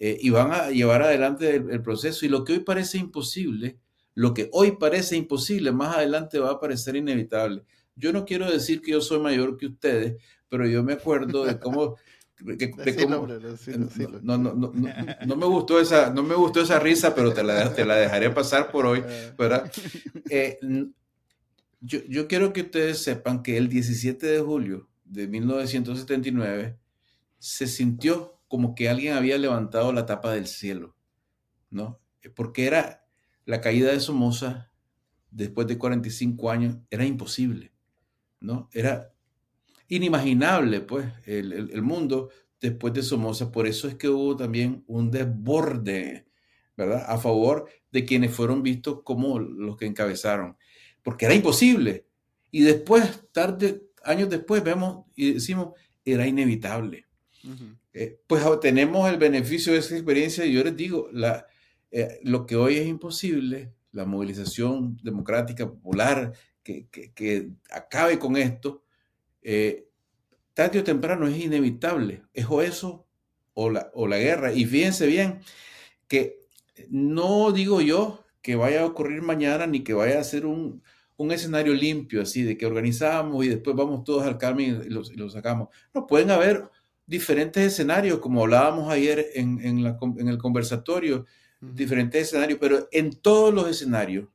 [0.02, 2.24] eh, y van a llevar adelante el, proceso.
[2.24, 3.78] Y lo que hoy parece imposible,
[4.14, 7.64] lo que hoy parece imposible, más adelante va a parecer inevitable.
[7.94, 10.16] Yo no quiero decir que yo soy mayor que ustedes,
[10.48, 11.96] pero yo me acuerdo de cómo...
[14.22, 14.72] no, no, no,
[15.26, 18.30] no, me gustó esa, no me gustó esa risa, pero te la, te la dejaré
[18.30, 19.04] pasar por hoy,
[19.36, 19.70] ¿verdad?
[20.30, 20.58] Eh,
[21.82, 26.78] yo, yo quiero que ustedes sepan que el 17 de julio de 1979
[27.38, 30.96] se sintió como que alguien había levantado la tapa del cielo,
[31.70, 32.00] ¿no?
[32.34, 33.06] Porque era
[33.44, 34.72] la caída de Somoza
[35.30, 37.72] después de 45 años, era imposible,
[38.40, 38.68] ¿no?
[38.72, 39.14] Era
[39.86, 43.52] inimaginable, pues, el, mundo después de Somoza.
[43.52, 46.26] Por eso es que hubo también un desborde,
[46.76, 47.04] ¿verdad?
[47.06, 50.56] A favor de quienes fueron vistos como los que encabezaron,
[51.04, 52.04] porque era imposible.
[52.50, 55.68] Y después, tarde, años después, vemos y decimos,
[56.04, 57.06] era inevitable.
[57.92, 61.08] Eh, pues tenemos el beneficio de esa experiencia y yo les digo,
[61.90, 68.84] eh, lo que hoy es imposible, la movilización democrática popular que, que, acabe con esto,
[69.42, 69.88] eh,
[70.54, 72.22] tarde o temprano es inevitable.
[72.32, 73.06] Es o eso
[73.54, 74.52] o la, o la guerra.
[74.52, 75.40] Y fíjense bien
[76.06, 76.40] que
[76.88, 80.82] no digo yo que vaya a ocurrir mañana ni que vaya a ser un,
[81.20, 85.30] un escenario limpio, así, de que organizamos y después vamos todos al Carmen y lo,
[85.30, 85.68] sacamos.
[85.92, 86.70] No, pueden haber
[87.10, 91.26] diferentes escenarios, como hablábamos ayer en, en, la, en el conversatorio,
[91.60, 94.28] diferentes escenarios, pero en todos los escenarios,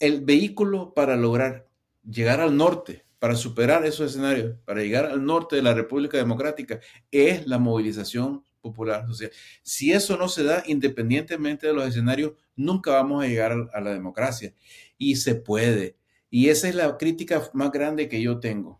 [0.00, 1.68] el vehículo para lograr
[2.02, 6.80] llegar al norte, para superar esos escenarios, para llegar al norte de la República Democrática,
[7.12, 9.06] es la movilización popular.
[9.14, 9.30] Sea,
[9.62, 13.92] si eso no se da independientemente de los escenarios, nunca vamos a llegar a la
[13.92, 14.52] democracia
[14.98, 15.96] y se puede.
[16.30, 18.79] Y esa es la crítica más grande que yo tengo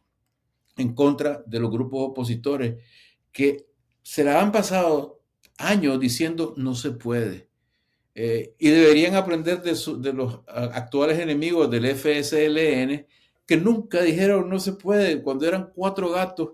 [0.81, 2.83] en contra de los grupos opositores
[3.33, 3.67] que
[4.03, 5.21] se la han pasado
[5.59, 7.49] años diciendo no se puede.
[8.15, 13.07] Eh, y deberían aprender de, los actuales enemigos del FSLN
[13.47, 16.51] que nunca dijeron no se puede cuando eran cuatro gatos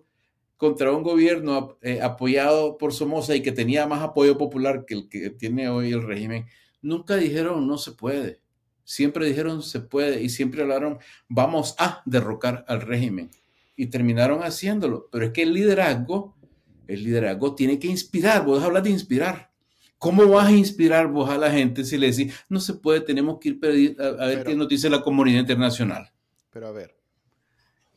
[0.56, 5.08] contra un gobierno eh, apoyado por Somoza y que tenía más apoyo popular que el
[5.08, 6.46] que tiene hoy el régimen.
[6.82, 8.40] Nunca dijeron no se puede.
[8.84, 13.30] Siempre dijeron se puede y siempre hablaron vamos a derrocar al régimen.
[13.76, 15.08] Y terminaron haciéndolo.
[15.12, 16.36] Pero es que el liderazgo,
[16.86, 18.44] el liderazgo tiene que inspirar.
[18.44, 19.52] Vos hablas de inspirar.
[19.98, 23.38] ¿Cómo vas a inspirar vos a la gente si le decís no se puede, tenemos
[23.40, 26.12] que ir a, ver qué nos dice la comunidad internacional?
[26.50, 26.94] Pero a ver,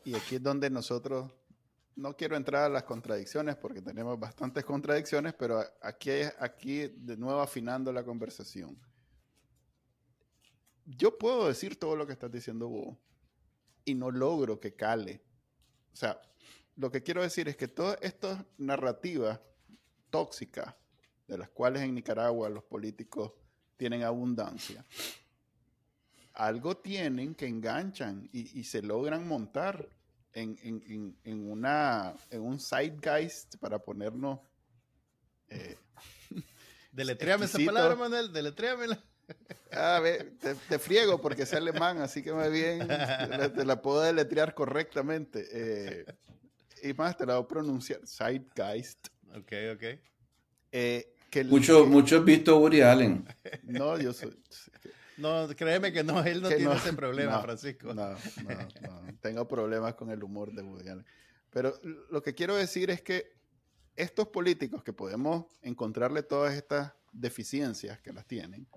[0.06, 1.30] y aquí es donde nosotros
[1.98, 7.42] no quiero entrar a las contradicciones porque tenemos bastantes contradicciones, pero aquí, aquí de nuevo
[7.42, 8.78] afinando la conversación
[10.98, 12.98] yo puedo decir todo lo que estás diciendo vos
[13.86, 15.24] y no logro que cale.
[15.94, 16.22] O sea,
[16.76, 19.40] lo que quiero decir es que todas estas narrativas
[20.10, 20.74] tóxicas,
[21.28, 23.34] de las cuales en Nicaragua los políticos
[23.78, 24.86] tienen abundancia,
[26.34, 29.90] algo tienen que enganchan y, se logran montar
[30.32, 34.40] en, en, en, una, en un zeitgeist para ponernos...
[35.50, 35.78] Eh,
[36.92, 39.04] deletréame esa palabra, Manuel, deletréamela.
[39.72, 44.54] A ver, te, friego porque es alemán, así que más bien te, la puedo deletrear
[44.54, 45.48] correctamente.
[45.52, 46.06] Eh,
[46.84, 48.02] y más, te la voy a pronunciar.
[48.08, 49.08] Zeitgeist.
[49.36, 49.84] Ok, ok.
[50.72, 51.16] Eh,
[51.46, 53.26] mucho, mucho visto Woody Allen.
[53.64, 54.36] No, yo soy.
[55.18, 57.94] No, créeme que no, él no tiene ese problema, Francisco.
[57.94, 58.18] No, no,
[58.82, 59.14] no.
[59.22, 61.06] Tengo problemas con el humor de Woody Allen.
[61.52, 61.80] Pero
[62.10, 63.34] lo que quiero decir es que
[63.96, 68.68] estos políticos que podemos encontrarle todas estas deficiencias que las tienen,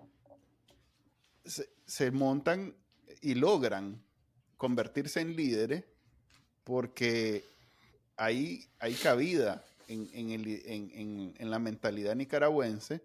[1.44, 2.74] se, montan
[3.20, 4.02] y logran
[4.56, 5.84] convertirse en líderes
[6.64, 7.44] porque
[8.16, 13.04] hay, hay cabida en, en, la mentalidad nicaragüense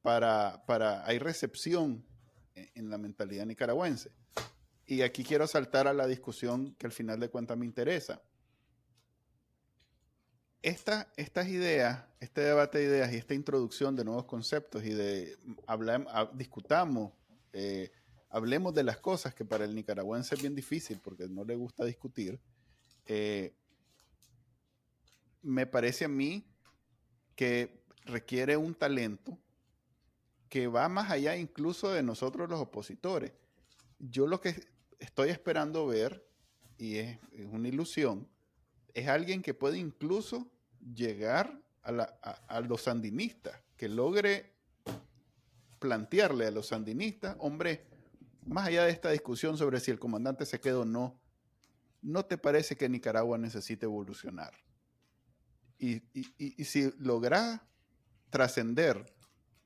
[0.00, 2.04] para, para, hay recepción
[2.54, 4.10] en, la mentalidad nicaragüense.
[4.86, 8.20] Y aquí quiero saltar a la discusión que al final de cuentas me interesa.
[10.60, 15.36] Esta, estas ideas, este debate de ideas y esta introducción de nuevos conceptos y de
[15.66, 17.12] hablar, discutamos
[17.52, 17.90] eh,
[18.30, 21.84] hablemos de las cosas que para el nicaragüense es bien difícil porque no le gusta
[21.84, 22.40] discutir.
[23.06, 23.54] Eh,
[25.42, 26.44] me parece a mí
[27.34, 29.38] que requiere un talento
[30.48, 33.32] que va más allá incluso de nosotros los opositores.
[33.98, 34.54] Yo lo que
[34.98, 36.26] estoy esperando ver,
[36.76, 37.18] y es,
[37.50, 38.28] una ilusión,
[38.94, 40.50] es alguien que puede incluso
[40.94, 44.51] llegar a, los sandinistas, que logre
[45.82, 47.84] plantearle a los sandinistas, hombre,
[48.46, 51.20] más allá de esta discusión sobre si el comandante se queda o no,
[52.00, 54.52] ¿no te parece que Nicaragua necesita evolucionar?
[55.80, 56.00] Y,
[56.64, 57.66] si logra
[58.30, 59.12] trascender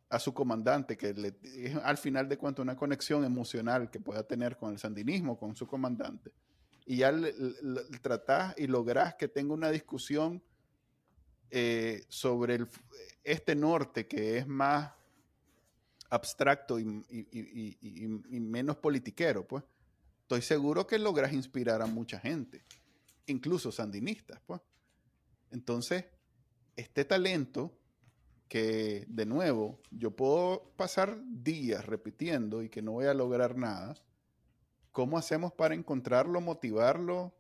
[0.09, 4.57] a su comandante, que es al final de cuentas una conexión emocional que pueda tener
[4.57, 6.33] con el sandinismo, con su comandante,
[6.87, 7.12] y ya
[8.01, 10.43] tratás y lográs que tenga una discusión
[11.51, 12.67] eh, sobre
[13.23, 14.93] este norte que es más
[16.11, 16.85] abstracto y,
[18.41, 19.65] menos politiquero, pues,
[20.23, 22.65] estoy seguro que logras inspirar a mucha gente,
[23.27, 24.61] incluso sandinistas, pues.
[25.51, 26.05] Entonces,
[26.77, 27.79] este talento
[28.49, 33.95] que, de nuevo, yo puedo pasar días repitiendo y que no voy a lograr nada,
[34.93, 37.35] ¿cómo hacemos para encontrarlo, motivarlo,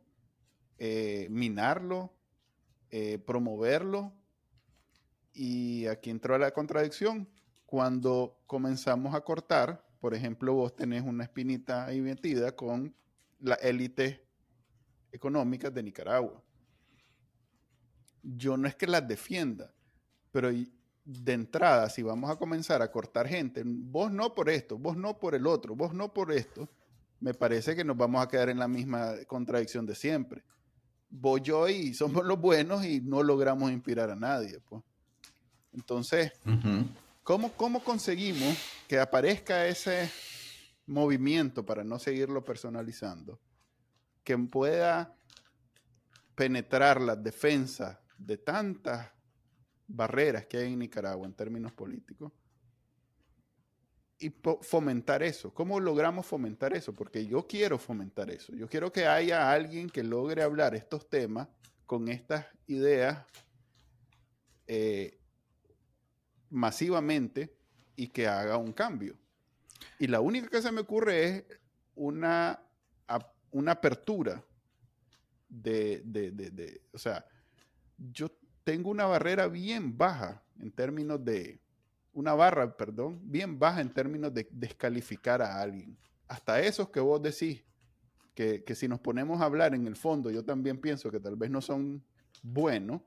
[0.78, 2.12] eh, minarlo,
[2.90, 4.12] eh, promoverlo?
[5.32, 7.28] Y aquí entró la contradicción.
[7.66, 12.94] Cuando comenzamos a cortar, por ejemplo, vos tenés una espinita ahí metida con
[13.40, 14.24] la élite
[15.12, 16.42] económica de Nicaragua.
[18.22, 19.72] Yo no es que las defienda,
[20.30, 20.50] pero
[21.04, 25.18] de entrada, si vamos a comenzar a cortar gente, vos no por esto, vos no
[25.18, 26.68] por el otro, vos no por esto,
[27.20, 30.42] me parece que nos vamos a quedar en la misma contradicción de siempre.
[31.08, 34.58] Vos, yo y somos los buenos y no logramos inspirar a nadie.
[34.68, 34.82] Pues.
[35.72, 36.32] Entonces,
[37.26, 38.56] ¿cómo, ¿cómo conseguimos
[38.86, 40.08] que aparezca ese
[40.86, 43.40] movimiento para no seguirlo personalizando?
[44.22, 45.12] Que pueda
[46.36, 49.10] penetrar las defensas de tantas
[49.88, 52.32] barreras que hay en Nicaragua en términos políticos
[54.20, 55.52] y fomentar eso.
[55.52, 56.94] ¿Cómo logramos fomentar eso?
[56.94, 58.54] Porque yo quiero fomentar eso.
[58.54, 61.48] Yo quiero que haya alguien que logre hablar estos temas
[61.86, 63.26] con estas ideas
[64.68, 65.18] eh,
[66.56, 67.54] masivamente
[67.94, 69.16] y que haga un cambio.
[69.98, 71.44] Y la única que se me ocurre es
[71.94, 72.60] una,
[73.50, 74.42] una apertura
[75.48, 77.24] de, de, de, o sea,
[78.12, 78.30] yo
[78.64, 81.60] tengo una barrera bien baja en términos de,
[82.16, 85.98] una barra, perdón, bien baja en términos de descalificar a alguien.
[86.26, 87.62] Hasta esos que vos decís,
[88.34, 91.50] que, si nos ponemos a hablar en el fondo, yo también pienso que tal vez
[91.50, 92.02] no son
[92.42, 93.02] buenos,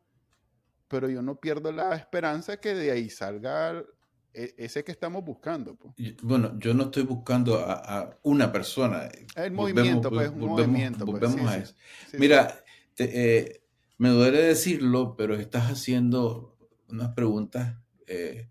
[0.90, 3.86] pero yo no pierdo la esperanza que de ahí salga
[4.34, 5.78] e, ese que estamos buscando.
[6.24, 9.10] Bueno, yo no estoy buscando a, una persona.
[9.36, 11.06] El movimiento, pues, un movimiento.
[11.06, 11.76] Pues, volvemos a eso.
[12.14, 12.64] Mira,
[12.98, 13.62] eh,
[13.98, 16.58] me duele decirlo, pero estás haciendo
[16.90, 17.78] unas preguntas
[18.08, 18.50] eh,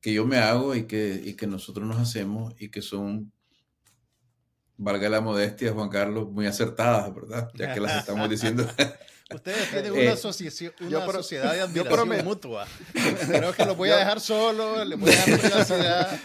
[0.00, 3.32] que yo me hago y que, y que nosotros nos hacemos y que son,
[4.76, 7.50] valga la modestia, Juan Carlos, muy acertadas, ¿verdad?
[7.54, 8.66] Ya que las estamos diciendo.
[9.32, 12.66] Ustedes tienen una, eh, asociación, una sociedad de admiración mutua.
[13.26, 16.20] Creo que lo voy a dejar solo, le voy a dar privacidad.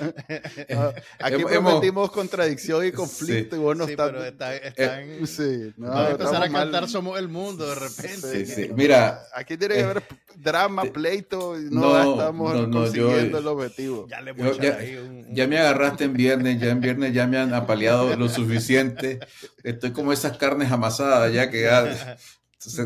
[1.20, 4.12] aquí hemos, prometimos contradicción y conflicto y vos no sí, estás...
[4.12, 8.46] Pero está, eh, sí, no, a empezar a cantar Somos el Mundo de repente.
[8.46, 8.70] Sí, sí.
[8.74, 9.22] Mira...
[9.34, 10.04] Aquí tiene que haber
[10.36, 14.08] drama, pleito, y no, estamos consiguiendo el objetivo.
[14.10, 17.14] Ya, le voy a ya, ahí un, ya me agarraste en viernes, ya en viernes
[17.14, 19.20] ya me han apaleado lo suficiente.
[19.64, 22.18] Estoy como esas carnes amasadas ya que ya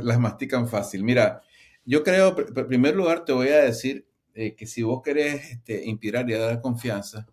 [0.03, 1.03] las mastican fácil.
[1.03, 1.41] Mira,
[1.85, 5.85] yo creo, en primer lugar, te voy a decir eh, que si vos querés este,
[5.85, 7.25] inspirar y dar confianza,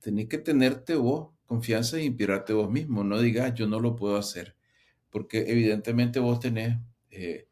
[0.00, 3.04] tenés que tenerte vos confianza e inspirarte vos mismo.
[3.04, 4.56] No digas, yo no lo puedo hacer,
[5.10, 6.76] porque evidentemente vos tenés
[7.10, 7.46] eh,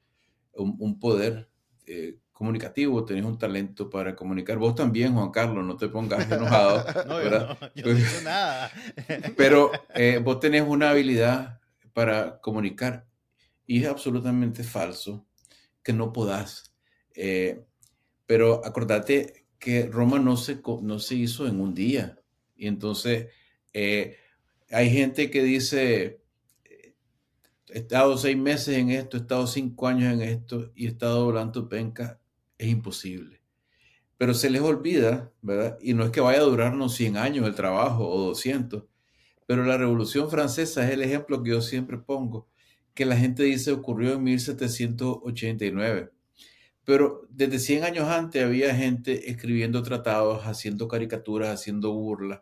[0.54, 1.48] un, poder
[1.86, 4.58] eh, comunicativo, tenés un talento para comunicar.
[4.58, 6.84] Vos también, Juan Carlos, no te pongas enojado.
[7.06, 8.70] no, yo no, yo nada.
[9.36, 9.70] Pero
[10.24, 11.60] vos tenés una habilidad
[11.92, 13.06] para comunicar
[13.66, 15.26] y es absolutamente falso
[15.82, 16.72] que no podás.
[17.14, 17.64] Eh,
[18.26, 22.18] pero acordate que Roma no se, no se hizo en un día.
[22.56, 23.28] Y entonces
[23.72, 24.16] eh,
[24.70, 26.20] hay gente que dice,
[27.68, 31.24] he estado seis meses en esto, he estado cinco años en esto y he estado
[31.24, 32.20] volando penca.
[32.58, 33.40] Es imposible.
[34.18, 35.78] Pero se les olvida, ¿verdad?
[35.80, 38.84] Y no es que vaya a durarnos 100 años el trabajo o 200,
[39.46, 42.51] pero la Revolución Francesa es el ejemplo que yo siempre pongo
[42.94, 46.10] que la gente dice ocurrió en 1789.
[46.84, 52.40] Pero desde 100 años antes había gente escribiendo tratados, haciendo caricaturas, haciendo burlas,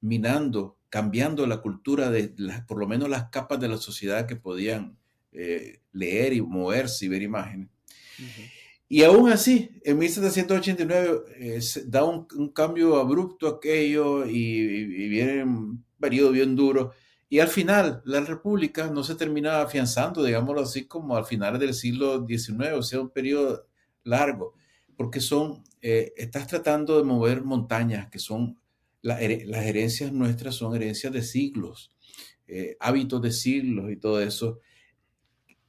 [0.00, 2.34] minando, cambiando la cultura de
[2.66, 4.98] por lo menos las capas de la sociedad que podían
[5.32, 7.68] eh, leer y moverse y ver imágenes.
[8.88, 15.84] Y aún así, en 1789 eh, da un, cambio abrupto aquello y, y, viene un
[15.98, 16.92] periodo bien duro
[17.28, 21.74] Y al final, la república no se termina afianzando, digámoslo así, como al final del
[21.74, 23.66] siglo XIX, o sea, un periodo
[24.04, 24.54] largo,
[24.96, 28.58] porque son, eh, estás tratando de mover montañas que son,
[29.02, 31.92] las herencias nuestras son herencias de siglos,
[32.48, 34.60] eh, hábitos de siglos y todo eso.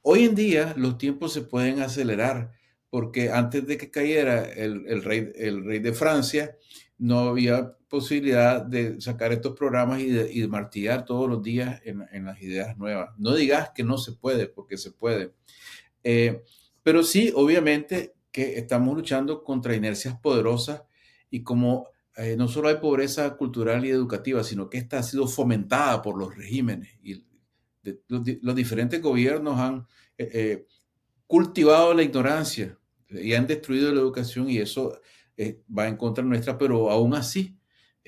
[0.02, 2.52] Hoy en día los tiempos se pueden acelerar,
[2.90, 6.56] porque antes de que cayera el, rey, el rey de Francia,
[6.98, 12.40] no había posibilidad de sacar estos programas y de, martillar todos los días en, las
[12.42, 13.10] ideas nuevas.
[13.18, 15.32] No digas que no se puede, porque se puede.
[16.04, 16.42] Eh,
[16.82, 20.82] pero sí, obviamente que estamos luchando contra inercias poderosas
[21.30, 25.26] y como eh, no solo hay pobreza cultural y educativa, sino que esta ha sido
[25.26, 27.24] fomentada por los regímenes y
[28.08, 29.86] los, diferentes gobiernos han
[30.18, 30.66] eh,
[31.26, 32.78] cultivado la ignorancia
[33.08, 35.00] y han destruido la educación y eso
[35.76, 37.57] va en contra nuestra, pero aún así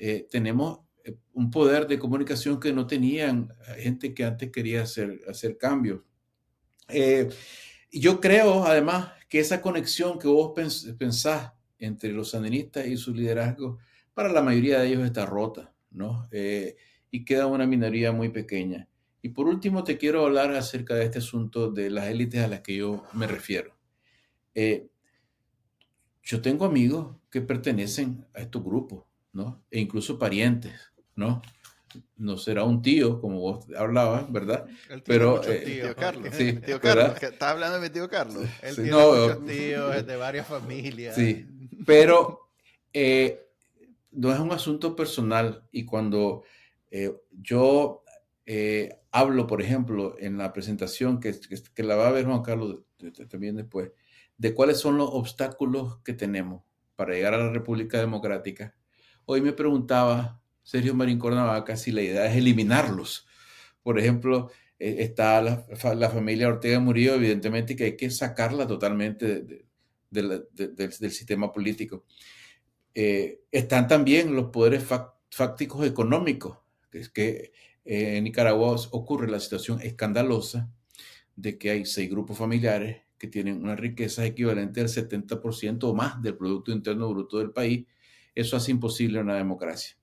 [0.03, 5.21] eh, tenemos eh, un poder de comunicación que no tenían gente que antes quería hacer,
[5.29, 6.01] hacer cambios.
[6.87, 7.29] Eh,
[7.91, 10.53] yo creo, además, que esa conexión que vos
[10.97, 13.77] pensás entre los sandinistas y su liderazgo,
[14.15, 16.27] para la mayoría de ellos está rota, ¿no?
[17.11, 18.87] y queda una minoría muy pequeña.
[19.21, 22.61] Y por último, te quiero hablar acerca de este asunto de las élites a las
[22.61, 23.77] que yo me refiero.
[26.23, 29.63] yo tengo amigos que pertenecen a estos grupos ¿no?
[29.71, 30.73] E incluso parientes,
[31.15, 31.41] ¿no?
[32.15, 34.65] No será un tío, como vos hablabas, ¿verdad?
[35.05, 36.33] Pero eh, tío Carlos.
[36.33, 37.21] Sí, tío Carlos.
[37.21, 38.47] Estás hablando de mi tío Carlos.
[38.61, 41.15] El tío no, tíos, es de varias familias.
[41.15, 41.45] Sí,
[41.85, 42.49] pero
[42.93, 43.45] eh,
[44.11, 46.43] no es un asunto personal y cuando
[46.89, 48.03] eh, yo
[49.11, 51.33] hablo, por ejemplo, en la presentación que,
[51.73, 52.81] que, la va a ver Juan Carlos
[53.29, 53.91] también después,
[54.37, 56.63] de cuáles son los obstáculos que tenemos
[56.95, 58.75] para llegar a la República Democrática,
[59.25, 63.27] Hoy me preguntaba Sergio Marín Cornavaca si la idea es eliminarlos.
[63.83, 69.65] Por ejemplo, eh, está la, familia Ortega Murillo, evidentemente que hay que sacarla totalmente
[70.09, 72.05] del, sistema político.
[72.93, 74.83] Eh, están también los poderes
[75.29, 76.57] fácticos económicos,
[76.91, 77.51] que es que
[77.85, 80.69] eh, en Nicaragua ocurre la situación escandalosa
[81.35, 86.21] de que hay seis grupos familiares que tienen una riqueza equivalente al 70% o más
[86.21, 87.85] del Producto Interno Bruto del país
[88.35, 89.97] eso hace imposible una democracia.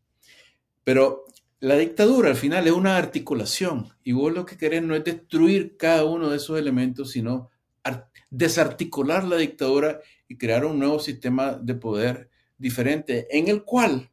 [0.84, 1.24] Pero
[1.60, 5.76] la dictadura al final es una articulación y vos lo que querés no es destruir
[5.76, 7.50] cada uno de esos elementos, sino
[8.30, 14.10] desarticular la dictadura y crear un nuevo sistema de poder diferente en el cual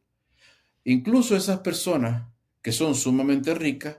[0.84, 2.28] incluso esas personas
[2.62, 3.98] que son sumamente ricas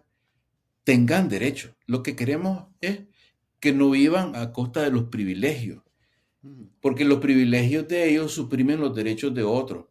[0.84, 1.76] tengan derecho.
[1.86, 3.02] Lo que queremos es
[3.60, 5.84] que no vivan a costa de los privilegios,
[6.42, 6.64] mm.
[6.82, 9.86] porque los privilegios de ellos suprimen los derechos de otros.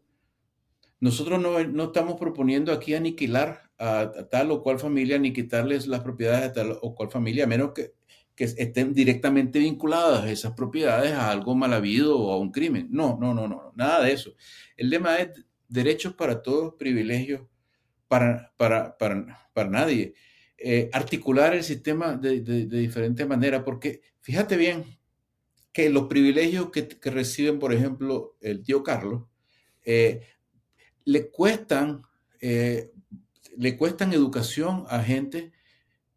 [0.99, 6.49] Nosotros no, estamos proponiendo aquí aniquilar a, tal o cual familia ni quitarles las propiedades
[6.49, 7.93] a tal o cual familia, a menos que,
[8.39, 12.87] estén directamente vinculadas esas propiedades a algo mal habido o a un crimen.
[12.91, 14.35] No, no, no, no, nada de eso.
[14.75, 15.29] El lema es
[15.67, 17.41] derechos para todos, privilegios
[18.07, 20.13] para, para, para, nadie.
[20.57, 24.85] Eh, articular el sistema de, de, diferente manera, porque fíjate bien
[25.71, 29.23] que los privilegios que, reciben, por ejemplo, el tío Carlos,
[29.83, 30.21] eh,
[31.07, 32.01] le cuestan,
[32.41, 32.91] eh,
[33.55, 35.53] le cuestan educación a gente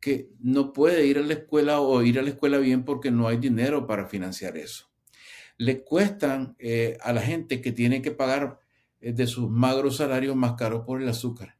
[0.01, 3.28] que no puede ir a la escuela o ir a la escuela bien porque no
[3.28, 4.91] hay dinero para financiar eso.
[5.59, 8.59] Le cuestan eh, a la gente que tiene que pagar
[9.01, 11.57] eh, de sus magros salarios más caros por el azúcar.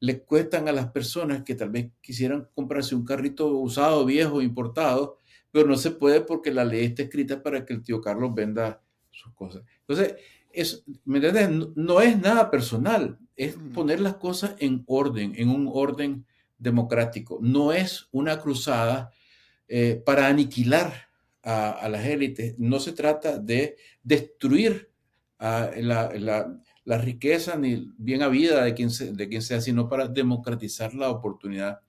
[0.00, 5.18] Le cuestan a las personas que tal vez quisieran comprarse un carrito usado, viejo, importado,
[5.52, 8.82] pero no se puede porque la ley está escrita para que el tío Carlos venda
[9.12, 9.62] sus cosas.
[9.86, 10.16] Entonces,
[10.52, 11.20] es, ¿me
[11.74, 16.26] No, es nada personal, es poner las cosas en orden, en un orden
[16.58, 17.38] democrático.
[17.40, 19.10] No es una cruzada
[19.68, 21.08] eh, para aniquilar
[21.42, 22.58] a, las élites.
[22.58, 24.90] No se trata de destruir
[25.38, 31.80] la, riqueza ni bien habida de quien, de quien sea, sino para democratizar la oportunidad.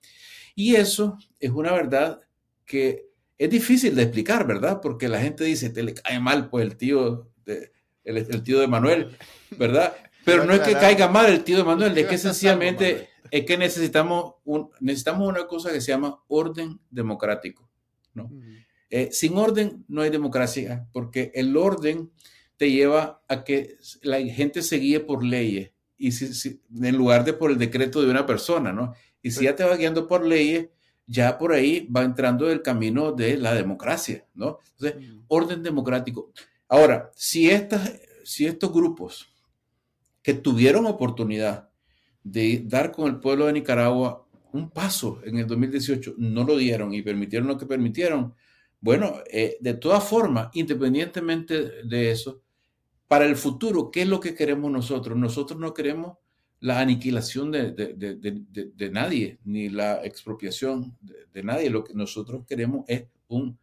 [0.55, 2.21] Y eso es una verdad
[2.65, 4.79] que es difícil de explicar, ¿verdad?
[4.81, 7.72] Porque la gente dice, te le cae mal, pues el tío de,
[8.03, 9.15] el, tío de Manuel,
[9.57, 9.95] ¿verdad?
[10.25, 13.57] Pero no es que caiga mal el tío de Manuel, es que sencillamente es que
[13.57, 17.69] necesitamos, un, necesitamos una cosa que se llama orden democrático,
[18.13, 18.31] ¿no?
[18.89, 22.11] Eh, sin orden no hay democracia, porque el orden
[22.57, 27.33] te lleva a que la gente se guíe por leyes, y si, en lugar de
[27.33, 28.93] por el decreto de una persona, ¿no?
[29.21, 30.69] Y si ya te va guiando por leyes,
[31.07, 34.59] ya por ahí va entrando el camino de la democracia, ¿no?
[34.77, 36.31] Entonces, orden democrático.
[36.67, 37.49] Ahora, si,
[38.23, 39.29] si estos grupos
[40.21, 41.69] que tuvieron oportunidad
[42.23, 46.93] de dar con el pueblo de Nicaragua un paso en el 2018, no lo dieron
[46.93, 48.33] y permitieron lo que permitieron.
[48.79, 52.41] Bueno, eh, de todas formas, independientemente de eso,
[53.07, 55.17] para el futuro, ¿qué es lo que queremos nosotros?
[55.17, 56.17] Nosotros no queremos
[56.59, 60.97] la aniquilación de, de, nadie, ni la expropiación
[61.33, 61.69] de, nadie.
[61.69, 63.57] Lo que nosotros queremos es un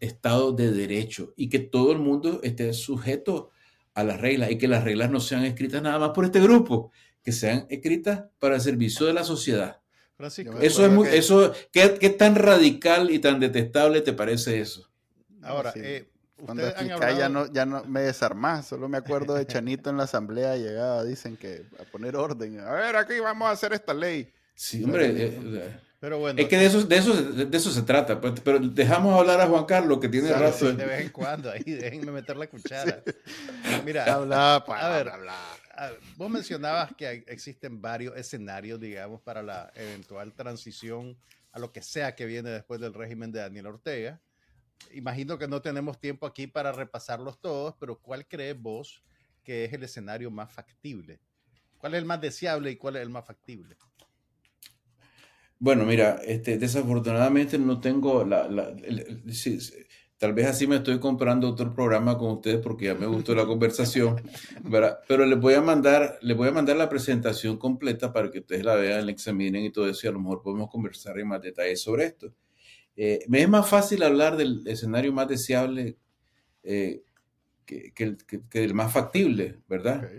[0.00, 3.50] Estado de derecho y que todo el mundo esté sujeto
[3.94, 6.92] a las reglas y que las reglas no sean escritas nada más por este grupo,
[7.22, 9.80] que sean escritas para el servicio de la sociedad.
[10.60, 14.88] eso es muy, eso, ¿qué, tan radical y tan detestable te parece eso?
[15.42, 16.08] Ahora, eh,
[16.44, 16.62] cuando
[17.16, 21.04] ya no, ya no me desarmás, solo me acuerdo de Chanito en la asamblea llegaba,
[21.04, 24.32] dicen que a poner orden, a ver, aquí vamos a hacer esta ley.
[24.54, 26.42] Sí, hombre, eh, pero bueno.
[26.42, 28.20] Es que de eso, de eso, de eso se trata.
[28.20, 30.76] Pues, pero dejamos hablar a Juan Carlos, que tiene razón.
[30.76, 33.04] de vez en cuando, ahí déjenme meter la cuchara.
[33.84, 35.12] Mira, habla, a, ver,
[36.16, 41.16] vos mencionabas que existen varios escenarios, digamos, para la eventual transición
[41.52, 44.20] a lo que sea que viene después del régimen de Daniel Ortega.
[44.94, 49.04] Imagino que no tenemos tiempo aquí para repasarlos todos, pero ¿cuál crees vos
[49.44, 51.20] que es el escenario más factible?
[51.78, 53.76] ¿Cuál es el más deseable y cuál es el más factible?
[55.62, 58.48] Bueno, mira, este, desafortunadamente no tengo la,
[60.18, 63.46] tal vez así me estoy comprando otro programa con ustedes porque ya me gustó la
[63.46, 64.20] conversación,
[65.06, 68.64] pero les voy a mandar, les voy a mandar la presentación completa para que ustedes
[68.64, 71.40] la vean, la examinen y todo eso y a lo mejor podemos conversar en más
[71.40, 72.34] detalle sobre esto.
[72.96, 75.96] Eh, me es más fácil hablar del escenario más deseable
[76.64, 77.04] eh,
[77.64, 80.10] que, que, el más factible, ¿verdad?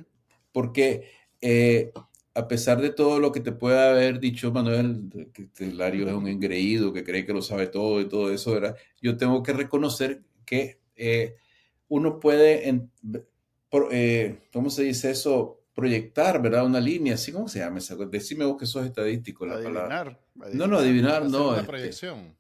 [0.54, 1.92] Porque eh,
[2.36, 6.28] a pesar de todo lo que te pueda haber dicho Manuel, que Lario es un
[6.28, 8.76] engreído, que cree que lo sabe todo y todo eso, ¿verdad?
[9.02, 11.36] Yo tengo que reconocer que eh,
[11.90, 12.68] uno puede,
[13.92, 15.60] eh, ¿cómo se dice eso?
[15.76, 16.66] Proyectar, ¿verdad?
[16.66, 17.32] Una línea, ¿sí?
[17.32, 17.80] ¿Cómo se llama?
[18.10, 19.46] Decime vos que sos estadístico.
[19.46, 20.20] La adivinar,
[20.54, 21.50] No, no, adivinar, no.
[21.50, 22.36] Una este, proyección.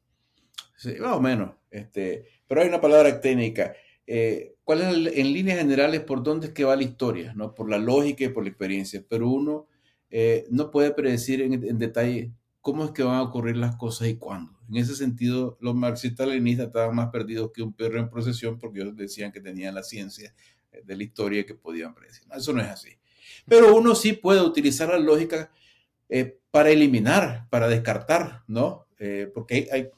[0.75, 1.51] Sí, más o menos.
[1.69, 3.73] Este, pero hay una palabra técnica.
[4.05, 7.33] Eh, ¿Cuál es en líneas generales por dónde es que va la historia?
[7.35, 7.53] ¿no?
[7.53, 9.03] Por la lógica y por la experiencia.
[9.07, 9.67] Pero uno
[10.15, 14.15] eh, no puede predecir en, detalle cómo es que van a ocurrir las cosas y
[14.15, 14.59] cuándo.
[14.69, 18.95] En ese sentido, los marxistas-leninistas estaban más perdidos que un perro en procesión porque ellos
[18.95, 20.35] decían que tenían la ciencia
[20.71, 22.27] eh, de la historia que podían predecir.
[22.31, 22.89] eso no es así.
[23.47, 25.51] Pero uno sí puede utilizar la lógica
[26.09, 28.85] eh, para eliminar, para descartar, ¿no?
[29.33, 29.89] porque hay,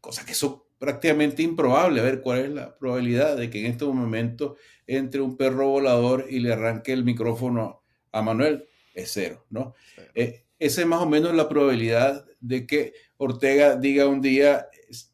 [0.00, 2.02] cosas que son prácticamente improbables.
[2.02, 4.56] A ver cuál es la probabilidad de que en este momento
[4.86, 7.82] entre un perro volador y le arranque el micrófono
[8.12, 8.66] a Manuel
[8.96, 9.74] es cero, ¿no?
[10.14, 14.68] Eh, esa es más o menos la probabilidad de que Ortega diga un día,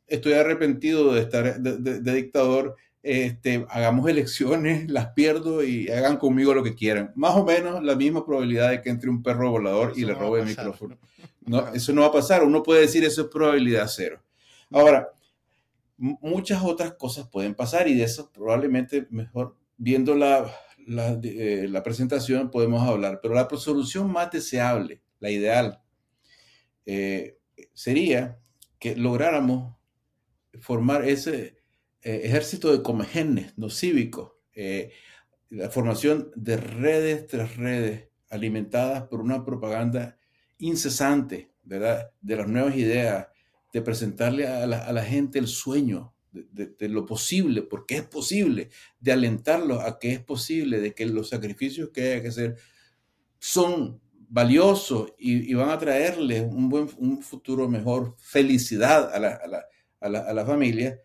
[0.06, 6.62] estoy arrepentido de estar de, dictador, este, hagamos elecciones, las pierdo y hagan conmigo lo
[6.62, 7.12] que quieran.
[7.16, 10.40] Más o menos la misma probabilidad de que entre un perro volador y le robe
[10.40, 10.98] el micrófono.
[11.44, 12.44] No, eso no va a pasar.
[12.44, 14.22] Uno puede decir eso es probabilidad cero.
[14.70, 15.08] Ahora,
[15.96, 20.54] muchas otras cosas pueden pasar y de eso probablemente mejor viendo la,
[20.86, 25.82] eh, la, presentación podemos hablar, pero la solución más deseable, la ideal,
[26.86, 27.38] eh,
[27.72, 28.38] sería
[28.78, 29.76] que lográramos
[30.60, 31.56] formar ese
[32.02, 34.32] eh, ejército de comegenes, no cívicos,
[35.48, 40.18] la formación de redes tras redes alimentadas por una propaganda
[40.58, 42.10] incesante, ¿verdad?
[42.20, 43.28] De las nuevas ideas,
[43.72, 49.82] de presentarle a la gente el sueño, de, lo posible, porque es posible, de alentarlos
[49.84, 52.56] a que es posible, de que los sacrificios que hay que hacer
[53.38, 59.46] son valiosos y, van a traerles un buen un futuro mejor, felicidad a la, a
[59.46, 59.64] la,
[60.00, 60.98] a la, a la familia.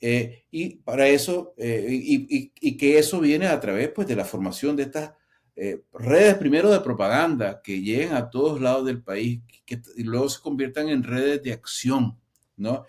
[0.00, 4.24] Eh, y para eso, eh, y, y, que eso viene a través pues, de la
[4.24, 5.12] formación de estas
[5.54, 10.28] eh, redes, primero de propaganda, que lleguen a todos lados del país, que, y luego
[10.28, 12.18] se conviertan en redes de acción,
[12.56, 12.84] ¿no?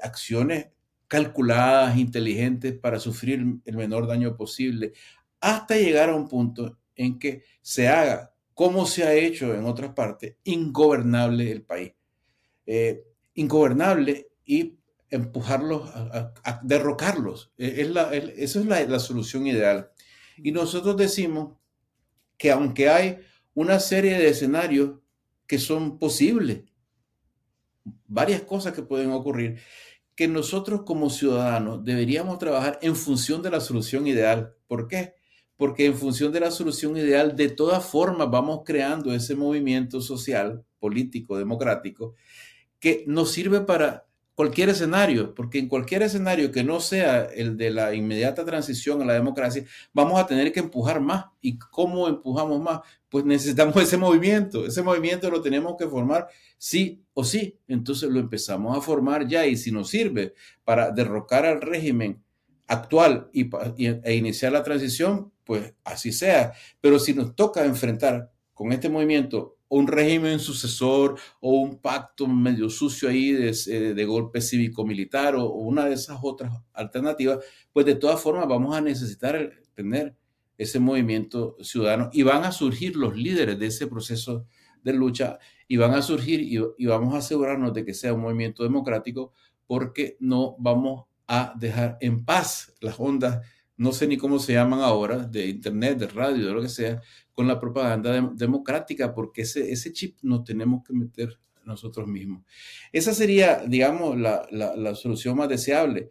[0.00, 0.68] acciones
[1.08, 4.92] calculadas, inteligentes para sufrir el menor daño posible,
[5.40, 9.92] hasta llegar a un punto en que se haga, como se ha hecho en otras
[9.92, 11.92] partes, ingobernable el país.
[12.66, 14.78] Eh, ingobernable y
[15.10, 17.52] empujarlos, a, derrocarlos.
[17.58, 19.90] E, es la, esa es la, la solución ideal.
[20.36, 21.56] Y nosotros decimos
[22.36, 23.18] que aunque hay
[23.54, 24.98] una serie de escenarios
[25.46, 26.62] que son posibles,
[28.06, 29.60] varias cosas que pueden ocurrir,
[30.14, 34.54] que nosotros como ciudadanos deberíamos trabajar en función de la solución ideal.
[34.66, 35.14] ¿Por qué?
[35.56, 40.64] Porque en función de la solución ideal, de todas formas, vamos creando ese movimiento social,
[40.78, 42.14] político, democrático,
[42.78, 47.70] que nos sirve para cualquier escenario, porque en cualquier escenario que no sea el de
[47.70, 51.26] la inmediata transición a la democracia, vamos a tener que empujar más.
[51.40, 52.80] ¿Y cómo empujamos más?
[53.14, 54.66] Pues necesitamos ese movimiento.
[54.66, 56.26] Ese movimiento lo tenemos que formar
[56.58, 57.60] sí o sí.
[57.68, 60.34] Entonces lo empezamos a formar ya y si nos sirve
[60.64, 62.24] para derrocar al régimen
[62.66, 63.48] actual y,
[64.02, 66.54] e iniciar la transición, pues así sea.
[66.80, 72.68] Pero si nos toca enfrentar con este movimiento un régimen sucesor o un pacto medio
[72.68, 77.38] sucio ahí de, eh, de golpe cívico-militar o, una de esas otras alternativas,
[77.72, 80.16] pues de todas formas vamos a necesitar tener
[80.56, 84.46] ese movimiento ciudadano y van a surgir los líderes de ese proceso
[84.82, 88.20] de lucha y van a surgir y, y vamos a asegurarnos de que sea un
[88.20, 89.32] movimiento democrático
[89.66, 93.44] porque no vamos a dejar en paz las ondas,
[93.76, 97.00] no sé ni cómo se llaman ahora, de internet, de radio, de lo que sea,
[97.32, 102.44] con la propaganda democrática, porque ese, ese chip no tenemos que meter nosotros mismos.
[102.92, 106.10] Esa sería, digamos, la, la, solución más deseable.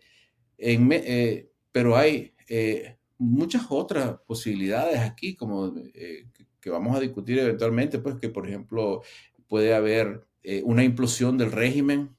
[0.58, 6.26] En, eh, pero hay eh, muchas otras posibilidades aquí, como eh,
[6.60, 9.02] que vamos a discutir eventualmente, pues que, por ejemplo,
[9.48, 10.26] puede haber
[10.64, 12.18] una implosión del régimen,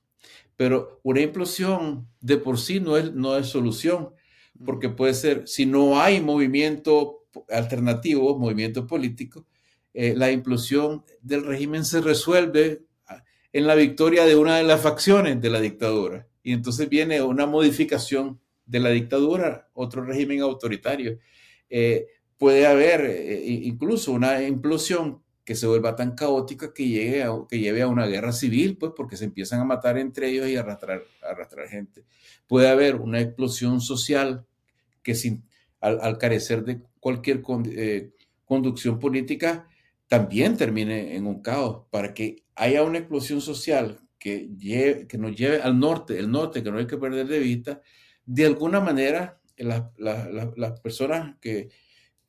[0.57, 4.11] pero una implosión de por sí no es, no es solución,
[4.65, 9.45] porque puede ser, si no hay movimiento alternativos, movimientos políticos,
[9.93, 12.83] eh, la implosión del régimen se resuelve
[13.53, 16.27] en la victoria de una de las facciones de la dictadura.
[16.43, 21.19] Y entonces viene una modificación de la dictadura, otro régimen autoritario.
[21.69, 22.07] Eh,
[22.39, 27.83] puede haber eh, incluso una implosión que se vuelva tan caótica que, llegue que lleve
[27.83, 31.69] a una guerra civil, pues porque se empiezan a matar entre ellos y arrastrar, arrastrar
[31.69, 32.05] gente.
[32.47, 34.47] Puede haber una explosión social
[35.03, 35.45] que sin,
[35.81, 38.13] al, carecer de cualquier eh,
[38.47, 39.69] conducción política,
[40.09, 45.61] también termine en un caos, para que haya una explosión social que, que nos lleve
[45.61, 47.83] al norte, el norte que no hay que perder de vista,
[48.27, 51.69] de alguna manera las personas que,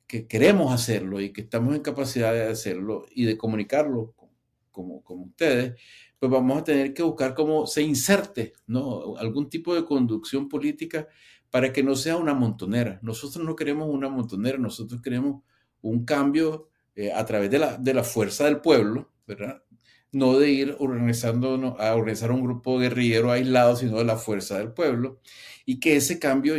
[0.06, 4.14] que, queremos hacerlo y que estamos en capacidad de hacerlo y de comunicarlo
[4.70, 5.80] como, como ustedes,
[6.18, 9.16] pues vamos a tener que buscar cómo se inserte ¿no?
[9.16, 11.08] algún tipo de conducción política
[11.50, 12.98] para que no sea una montonera.
[13.02, 15.42] Nosotros no queremos una montonera, nosotros queremos
[15.82, 19.62] un cambio eh, a través de la, de la fuerza del pueblo, ¿verdad?
[20.12, 24.72] No de ir organizando, a organizar un grupo guerrillero aislado, sino de la fuerza del
[24.72, 25.20] pueblo,
[25.64, 26.54] y que ese cambio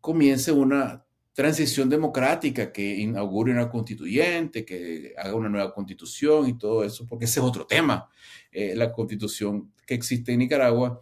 [0.00, 1.04] comience una
[1.34, 7.24] transición democrática que inaugure una constituyente, que haga una nueva constitución y todo eso, porque
[7.26, 8.08] ese es otro tema.
[8.52, 11.00] Eh, la constitución que existe en Nicaragua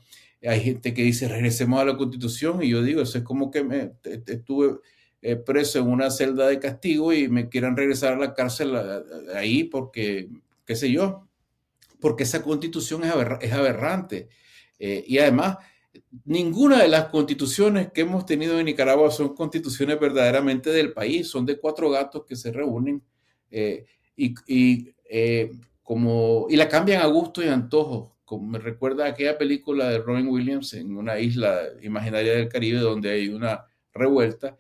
[0.49, 3.63] hay gente que dice regresemos a la constitución y yo digo, eso es como que
[3.63, 4.79] me, estuve
[5.21, 8.75] eh, preso en una celda de castigo y me quieran regresar a la cárcel
[9.35, 10.29] ahí porque,
[10.67, 11.29] qué sé yo,
[12.03, 14.29] porque esa constitución es, es aberrante.
[14.79, 15.57] Eh, y además,
[16.25, 21.47] ninguna de las constituciones que hemos tenido en Nicaragua son constituciones verdaderamente del país, son
[21.47, 23.03] de cuatro gatos que se reúnen
[23.51, 23.87] eh,
[24.17, 24.95] y, y
[25.83, 30.75] como, y la cambian a gusto y antojo me recuerda aquella película de Robin Williams
[30.75, 34.57] en una isla imaginaria del Caribe donde hay una revuelta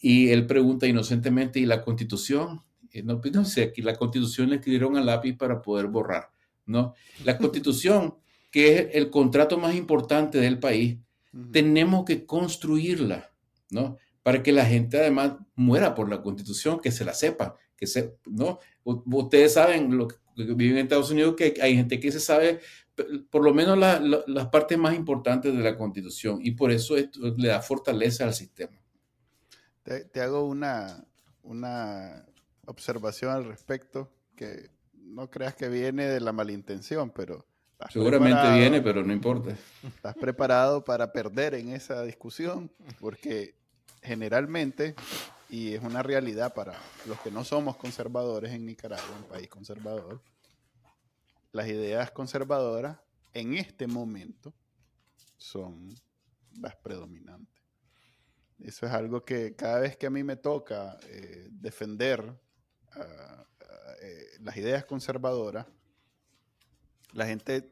[0.00, 2.62] y él pregunta inocentemente, ¿y la constitución?
[3.02, 6.30] no, pues no sé, aquí la constitución le escribieron al lápiz para poder borrar,
[6.66, 6.94] ¿no?
[7.24, 8.16] La constitución,
[8.50, 10.98] que es el contrato más importante del país,
[11.52, 13.32] tenemos que construirla,
[13.70, 13.98] ¿no?
[14.22, 18.16] Para que la gente además muera por la constitución, que se la sepa, que se,
[18.26, 18.60] ¿no?
[18.84, 22.60] Ustedes saben lo que viven en Estados Unidos que hay gente que se sabe
[23.30, 27.48] por lo menos las partes más importantes de la constitución y por eso esto le
[27.48, 28.80] da fortaleza al sistema.
[29.82, 31.04] Te, hago una,
[31.42, 32.24] una
[32.66, 34.70] observación al respecto que
[35.04, 37.46] no creas que viene de la malintención, pero...
[37.90, 39.54] Seguramente viene, pero no importa.
[39.82, 43.56] Estás preparado para perder en esa discusión porque
[44.00, 44.94] generalmente,
[45.50, 46.74] y es una realidad para
[47.06, 50.22] los que no somos conservadores en Nicaragua, un país conservador,
[51.52, 52.98] las ideas conservadoras
[53.34, 54.54] en este momento
[55.36, 55.94] son
[56.58, 57.62] las predominantes.
[58.60, 62.40] Eso es algo que cada vez que a mí me toca eh, defender
[62.92, 63.44] ah,
[64.04, 65.66] eh, las ideas conservadoras,
[67.12, 67.70] la gente...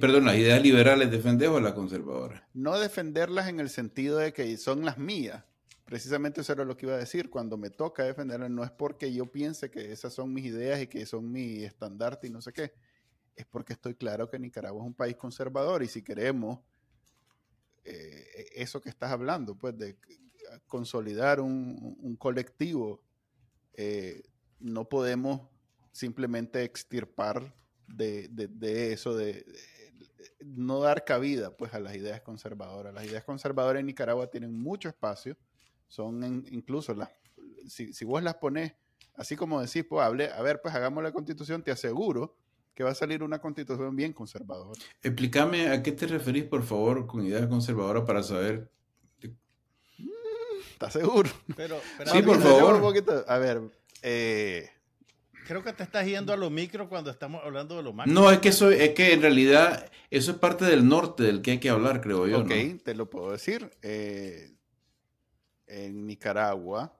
[0.00, 2.42] Perdón, las ideas liberales defender o las conservadoras.
[2.52, 5.44] No defenderlas en el sentido de que son las mías.
[5.84, 7.28] Precisamente eso era lo que iba a decir.
[7.28, 10.86] Cuando me toca defenderlas, no es porque yo piense que esas son mis ideas y
[10.86, 12.72] que son mi estandarte y no sé qué
[13.36, 16.60] es porque estoy claro que Nicaragua es un país conservador y si queremos
[17.84, 19.96] eh, eso que estás hablando, pues de
[20.66, 23.02] consolidar un, colectivo,
[23.74, 24.22] eh,
[24.60, 25.42] no podemos
[25.94, 27.54] simplemente extirpar
[27.86, 28.28] de,
[28.92, 29.46] eso, de,
[30.44, 32.92] no dar cabida pues a las ideas conservadoras.
[32.92, 35.36] Las ideas conservadoras en Nicaragua tienen mucho espacio,
[35.86, 37.10] son incluso las,
[37.68, 38.72] si, si, vos las pones,
[39.14, 42.36] así como decís, pues hable, a ver, pues hagamos la constitución, te aseguro
[42.74, 44.80] que va a salir una constitución bien conservadora.
[45.00, 48.68] Explícame a qué te referís, por favor, con ideas conservadoras para saber.
[49.98, 50.08] Mm,
[50.72, 51.30] ¿Estás seguro?
[51.54, 52.82] Pero, sí, por favor.
[53.28, 53.62] A ver,
[54.02, 54.73] eh,
[55.46, 58.12] Creo que te estás yendo a lo micro cuando estamos hablando de lo macro.
[58.12, 61.52] No, es que eso, es que en realidad eso es parte del norte del que
[61.52, 62.40] hay que hablar, creo yo.
[62.40, 63.70] Ok, te lo puedo decir.
[63.82, 64.54] Eh,
[65.66, 66.98] en Nicaragua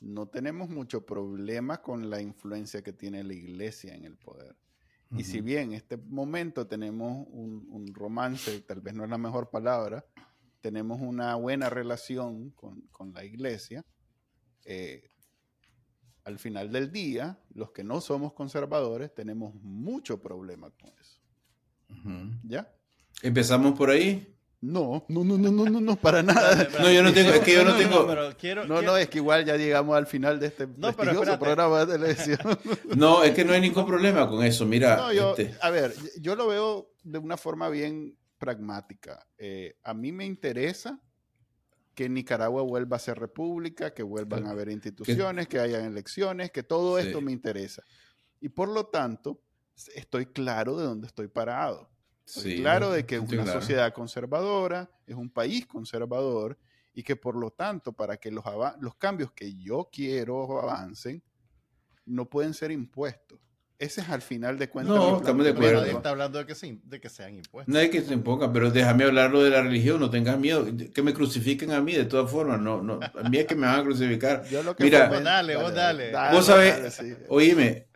[0.00, 4.56] no tenemos mucho problema con la influencia que tiene la iglesia en el poder.
[5.16, 9.48] Y si bien en este momento tenemos un, romance, tal vez no es la mejor
[9.48, 10.04] palabra,
[10.60, 13.84] tenemos una buena relación con, con la iglesia,
[14.64, 15.08] eh,
[16.24, 21.20] al final del día, los que no somos conservadores tenemos mucho problema con eso.
[22.42, 22.72] ¿Ya?
[23.22, 24.34] ¿Empezamos por ahí?
[24.60, 26.68] No, no, no, no, no, no, no, para nada.
[26.80, 28.06] No, yo no tengo, es que yo no, tengo.
[28.66, 31.98] No, no, es que igual ya llegamos al final de este no, prestigioso programa de
[31.98, 32.38] televisión.
[32.96, 34.64] No, es que no hay ningún problema con eso.
[34.64, 39.26] Mira, este a ver, yo lo veo de una forma bien pragmática.
[39.36, 40.98] Eh, a mí me interesa
[41.94, 46.62] que Nicaragua vuelva a ser república, que vuelvan a haber instituciones, que hayan elecciones, que
[46.62, 47.82] todo esto me interesa.
[48.40, 49.40] Y por lo tanto,
[49.94, 51.90] estoy claro de dónde estoy parado.
[52.26, 56.58] Estoy claro de que es una sociedad conservadora, es un país conservador
[56.94, 58.44] y que por lo tanto, para que los,
[58.80, 61.22] los cambios que yo quiero avancen,
[62.06, 63.38] no pueden ser impuestos.
[63.78, 64.94] Ese es al final de cuentas.
[64.94, 65.80] No, estamos de acuerdo.
[65.80, 67.72] Nadie está hablando de que, se, de que sean impuestos.
[67.72, 70.66] No hay que se impongan, pero déjame hablarlo de la religión, no tengas miedo.
[70.94, 72.60] Que me crucifiquen a mí, de todas formas.
[72.60, 74.44] No, no, a mí es que me van a crucificar.
[74.78, 76.12] Mira, vos dale, vos dale.
[76.32, 77.88] vos sabés, oíme,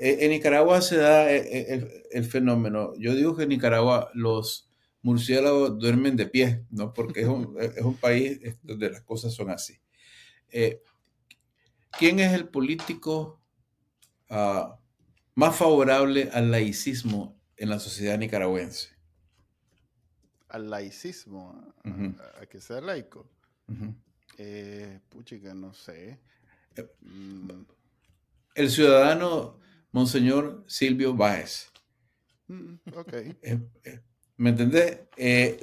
[0.00, 2.92] en Nicaragua se da eh, eh, el, fenómeno.
[2.98, 4.70] Yo digo que en Nicaragua los
[5.02, 6.92] murciélagos duermen de pie, ¿no?
[6.92, 9.80] Porque es un, es un país donde las cosas son así.
[10.50, 10.82] Eh,
[11.98, 13.40] ¿Quién es el político
[14.28, 14.78] Ah,
[15.34, 18.88] más favorable al laicismo en la sociedad nicaragüense?
[20.48, 23.28] Al laicismo, a, que sea laico.
[24.36, 26.18] Eh, puchica, no sé.
[26.76, 27.50] Eh, mm.
[28.54, 29.58] El ciudadano
[29.92, 31.70] Monseñor Silvio Báez.
[32.48, 33.12] Mm, ok.
[33.84, 34.00] Eh,
[34.36, 35.00] ¿Me entendés?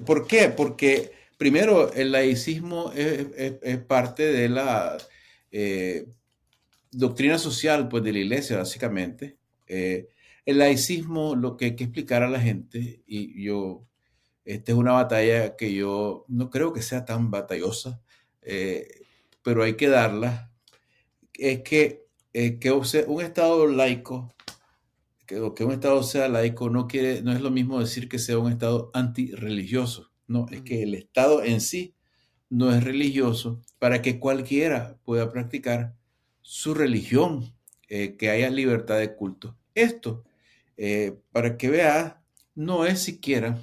[0.05, 0.49] ¿Por qué?
[0.49, 4.97] Porque primero el laicismo es, parte de la
[6.95, 9.37] doctrina social pues, de la iglesia, básicamente.
[9.67, 10.09] Eh,
[10.45, 13.85] el laicismo, lo que hay que explicar a la gente, y yo,
[14.45, 18.01] esta es una batalla que yo no creo que sea tan batallosa,
[18.41, 18.87] eh,
[19.41, 20.51] pero hay que darla,
[21.33, 24.33] es que, eh, que un Estado laico,
[25.25, 28.37] que, que un Estado sea laico, no, quiere, no es lo mismo decir que sea
[28.37, 31.95] un Estado antirreligioso, no, es que el Estado en sí
[32.49, 35.95] no es religioso para que cualquiera pueda practicar
[36.47, 37.55] su religión,
[37.89, 39.57] eh, que haya libertad de culto.
[39.73, 40.23] Esto,
[40.77, 42.21] eh, para que vea,
[42.53, 43.59] no es siquiera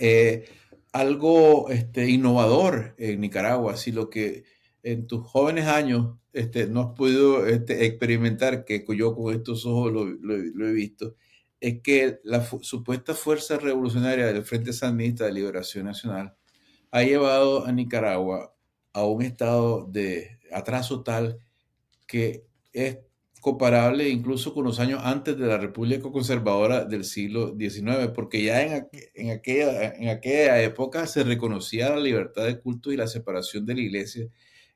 [0.00, 0.48] eh,
[0.90, 4.44] algo este, innovador en Nicaragua, sino que
[4.82, 9.92] en tus jóvenes años este, no has podido este, experimentar, que yo con estos ojos
[9.92, 11.14] lo, he visto,
[11.60, 16.34] es que la supuesta fuerza revolucionaria del Frente Sandinista de Liberación Nacional
[16.90, 18.54] ha llevado a Nicaragua
[18.94, 21.45] a un estado de atraso tal
[22.06, 22.98] que es
[23.40, 28.62] comparable incluso con los años antes de la República Conservadora del siglo XIX, porque ya
[28.62, 33.64] en, en, aquella, en aquella época se reconocía la libertad de culto y la separación
[33.64, 34.28] de la iglesia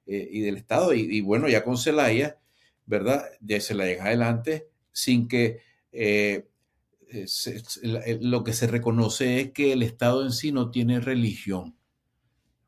[0.06, 0.94] eh, y del Estado.
[0.94, 2.38] Y, bueno, ya con Zelaya,
[2.86, 3.24] ¿verdad?
[3.40, 5.60] Ya se la deja adelante sin que
[5.92, 6.48] eh,
[7.12, 11.76] eh, lo que se reconoce es que el Estado en sí no tiene religión,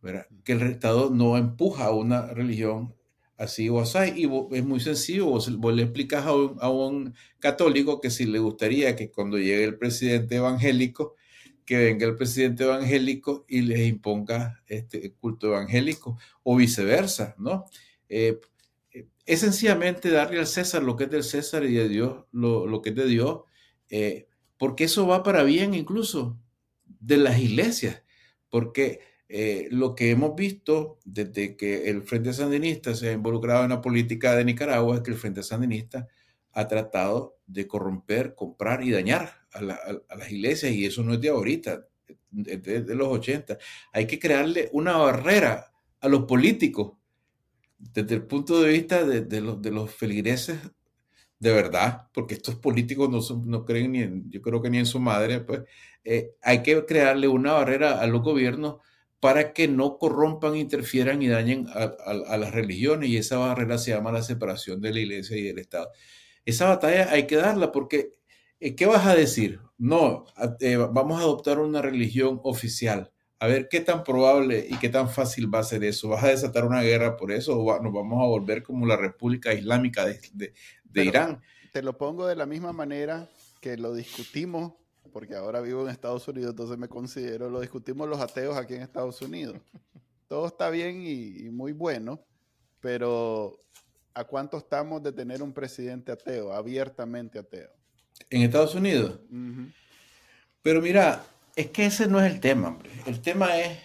[0.00, 0.26] ¿verdad?
[0.44, 2.94] Que el Estado no empuja a una religión
[3.42, 3.98] así o así.
[4.16, 9.10] Y es muy sencillo, vos, le explicas a un, católico que si le gustaría que
[9.10, 11.16] cuando llegue el presidente evangélico,
[11.64, 17.66] que venga el presidente evangélico y les imponga este culto evangélico, o viceversa, ¿no?
[18.08, 18.38] Eh,
[19.26, 22.90] es sencillamente darle al César lo que es del César y de Dios lo, que
[22.90, 23.42] es de Dios,
[23.88, 24.28] eh,
[24.58, 26.38] porque eso va para bien incluso
[26.84, 28.02] de las iglesias,
[28.50, 29.00] porque
[29.34, 33.80] eh, lo que hemos visto desde que el Frente Sandinista se ha involucrado en la
[33.80, 36.06] política de Nicaragua es que el Frente Sandinista
[36.52, 41.30] ha tratado de corromper, comprar y dañar a, las iglesias y eso no es de
[41.30, 41.86] ahorita,
[42.44, 43.56] es de, los 80.
[43.94, 46.92] Hay que crearle una barrera a los políticos
[47.78, 50.58] desde el punto de vista de, los, feligreses
[51.38, 54.84] de verdad, porque estos políticos no, no creen ni en, yo creo que ni en
[54.84, 55.62] su madre, pues
[56.04, 58.76] eh, hay que crearle una barrera a los gobiernos
[59.22, 64.10] para que no corrompan, interfieran y dañen a, las religiones y esa barrera se llama
[64.10, 65.90] la separación de la iglesia y del Estado.
[66.44, 68.14] Esa batalla hay que darla porque,
[68.58, 69.60] eh, ¿qué vas a decir?
[69.78, 70.24] No,
[70.58, 73.12] eh, vamos a adoptar una religión oficial.
[73.38, 76.08] A ver qué tan probable y qué tan fácil va a ser eso.
[76.08, 79.54] ¿Vas a desatar una guerra por eso o nos vamos a volver como la República
[79.54, 80.18] Islámica de,
[80.82, 81.40] de Irán?
[81.72, 84.72] Te lo pongo de la misma manera que lo discutimos
[85.12, 88.82] porque ahora vivo en Estados Unidos, entonces me considero, lo discutimos los ateos aquí en
[88.82, 89.56] Estados Unidos.
[90.28, 92.24] Todo está bien y, muy bueno,
[92.80, 93.58] pero
[94.14, 97.70] ¿a cuánto estamos de tener un presidente ateo, abiertamente ateo?
[98.30, 99.20] En Estados Unidos.
[100.62, 101.22] Pero mira,
[101.54, 102.90] es que ese no es el tema, hombre.
[103.06, 103.78] El tema es,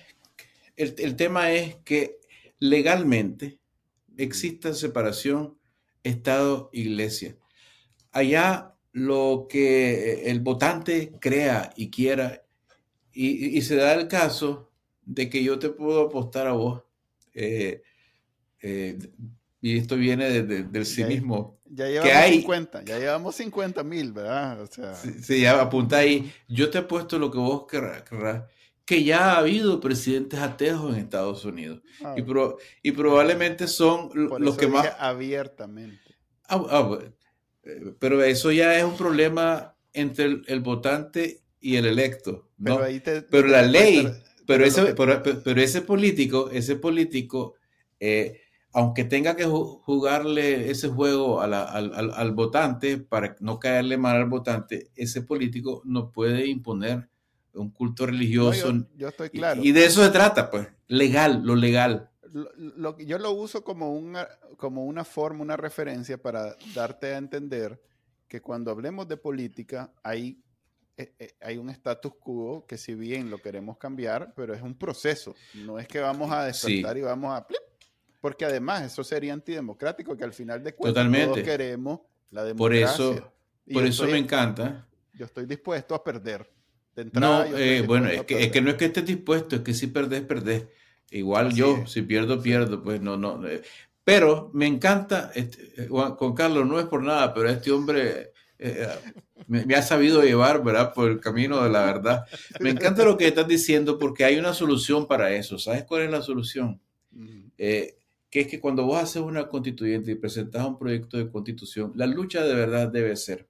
[0.77, 2.21] el, el tema es que
[2.59, 3.59] legalmente
[4.15, 5.57] exista separación
[6.03, 7.35] Estado-Iglesia.
[8.11, 12.43] Allá lo que el votante crea y quiera.
[13.13, 14.71] Y, se da el caso
[15.05, 16.83] de que yo te puedo apostar a vos.
[17.33, 17.83] Eh,
[18.61, 18.97] eh,
[19.61, 21.59] y esto viene del cinismo.
[21.65, 24.61] Ya, llevamos 50, ya llevamos 50 mil, ¿verdad?
[24.61, 26.31] O sea, sí, ya apunta ahí.
[26.47, 28.03] Yo te he puesto lo que vos querrás,
[28.85, 31.81] que ya ha habido presidentes ateos en Estados Unidos.
[32.03, 32.23] Ah, y,
[32.89, 34.89] y, probablemente son los que más...
[34.97, 36.15] Abiertamente.
[36.47, 36.99] Ah, ah,
[37.99, 42.79] pero eso ya es un problema entre el, votante y el electo, ¿no?
[43.29, 44.07] Pero, la ley,
[44.45, 47.55] pero, ese, pero, ese político, ese político,
[47.99, 48.41] eh,
[48.73, 55.21] aunque tenga que jugarle ese juego al, votante para no caerle mal al votante, ese
[55.21, 57.09] político no puede imponer
[57.53, 58.71] un culto religioso.
[58.95, 59.63] yo, estoy claro.
[59.63, 62.11] Y, de eso se trata, pues, legal, lo legal.
[62.33, 67.79] Lo, yo lo uso como una, como una forma, una referencia para darte a entender
[68.27, 70.41] que cuando hablemos de política hay,
[70.97, 74.77] eh, eh, hay un status quo que si bien lo queremos cambiar, pero es un
[74.77, 75.35] proceso.
[75.53, 77.47] No es que vamos a despertar y vamos a...
[78.21, 82.01] porque además eso sería antidemocrático, que al final de cuentas todos queremos
[82.31, 82.97] la democracia.
[82.97, 83.33] Por eso,
[83.71, 84.87] por eso me encanta.
[85.13, 86.49] Yo estoy dispuesto a perder.
[87.13, 89.87] no, eh, bueno, es que, es que, no es que estés dispuesto, es que si
[89.87, 90.65] perdés, perdés.
[91.11, 93.41] Igual yo, si pierdo, pierdo, pues no, no.
[94.03, 98.87] Pero me encanta, este, Juan Carlos, no es por nada, pero este hombre eh,
[99.47, 100.93] me, ha sabido llevar, ¿verdad?
[100.93, 102.25] Por el camino de la verdad.
[102.59, 105.57] Me encanta lo que estás diciendo porque hay una solución para eso.
[105.59, 106.81] ¿Sabes cuál es la solución?
[107.57, 107.97] Eh,
[108.29, 112.05] que es que cuando vos haces una constituyente y presentas un proyecto de constitución, la
[112.05, 113.47] lucha de verdad debe ser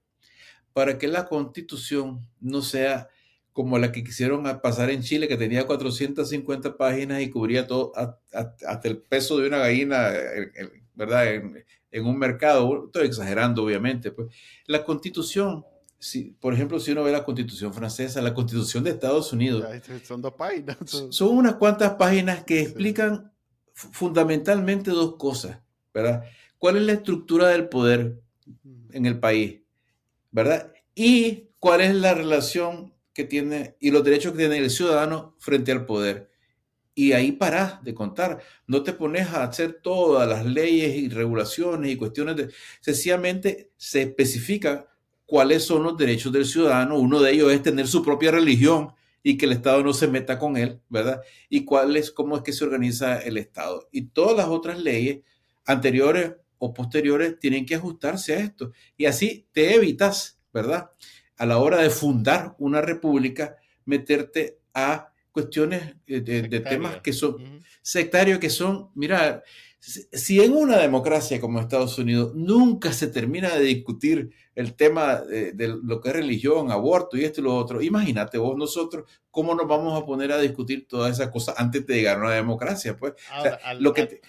[0.77, 3.09] para que la constitución no sea
[3.57, 8.87] como la que quisieron pasar en Chile, que tenía 450 páginas y cubría todo, hasta
[8.87, 10.13] el peso de una gallina,
[10.93, 11.25] ¿verdad?
[11.33, 14.27] En, un mercado, estoy exagerando obviamente, pues
[14.67, 15.65] la constitución,
[15.97, 19.65] si, por ejemplo, si uno ve la constitución francesa, la constitución de Estados Unidos,
[20.03, 20.77] son dos páginas.
[21.09, 23.31] Son unas cuantas páginas que explican
[23.73, 25.57] fundamentalmente dos cosas,
[25.95, 26.25] ¿verdad?
[26.59, 28.21] ¿Cuál es la estructura del poder
[28.91, 29.61] en el país,
[30.29, 30.71] ¿verdad?
[30.93, 35.71] Y cuál es la relación que tiene y los derechos que tiene el ciudadano frente
[35.71, 36.29] al poder.
[36.93, 38.43] Y ahí parás de contar.
[38.67, 42.49] No te pones a hacer todas las leyes y regulaciones y cuestiones de...
[42.79, 44.87] Sencillamente se especifica
[45.25, 46.99] cuáles son los derechos del ciudadano.
[46.99, 48.93] Uno de ellos es tener su propia religión
[49.23, 51.21] y que el Estado no se meta con él, ¿verdad?
[51.49, 53.89] Y cuál es, cómo es que se organiza el Estado.
[53.91, 55.21] Y todas las otras leyes
[55.65, 58.73] anteriores o posteriores tienen que ajustarse a esto.
[58.95, 60.91] Y así te evitas, ¿verdad?
[61.37, 68.39] A la hora de fundar una república, meterte a cuestiones de, temas que son sectarios,
[68.39, 69.43] que son, mira,
[69.79, 75.53] si en una democracia como Estados Unidos nunca se termina de discutir el tema de,
[75.83, 79.67] lo que es religión, aborto y esto y lo otro, imagínate vos nosotros cómo nos
[79.67, 83.13] vamos a poner a discutir todas esas cosas antes de llegar a una democracia, pues.
[83.79, 84.19] lo que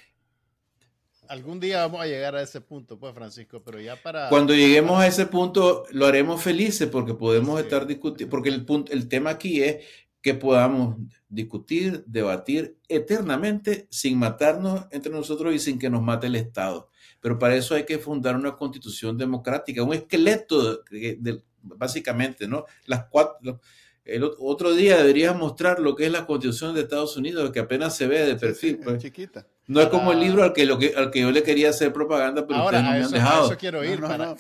[1.28, 4.28] Algún día vamos a llegar a ese punto, pues, Francisco, pero ya para...
[4.28, 8.92] Cuando lleguemos a ese punto, lo haremos felices porque podemos estar discutiendo, porque el, punto,
[8.92, 9.84] el tema aquí es
[10.20, 10.96] que podamos
[11.28, 16.90] discutir, debatir eternamente sin matarnos entre nosotros y sin que nos mate el Estado.
[17.20, 22.64] Pero para eso hay que fundar una constitución democrática, un esqueleto, de, básicamente, ¿no?
[22.86, 23.60] Las cuatro,
[24.04, 27.94] el otro día deberías mostrar lo que es la Constitución de Estados Unidos, que apenas
[27.96, 28.80] se ve de perfil.
[28.82, 29.02] pues.
[29.02, 29.46] chiquita.
[29.68, 31.92] No es como el libro al que, lo que, al que yo le quería hacer
[31.92, 33.42] propaganda, pero ustedes no me han dejado.
[33.42, 34.00] A eso quiero ir.
[34.00, 34.34] para,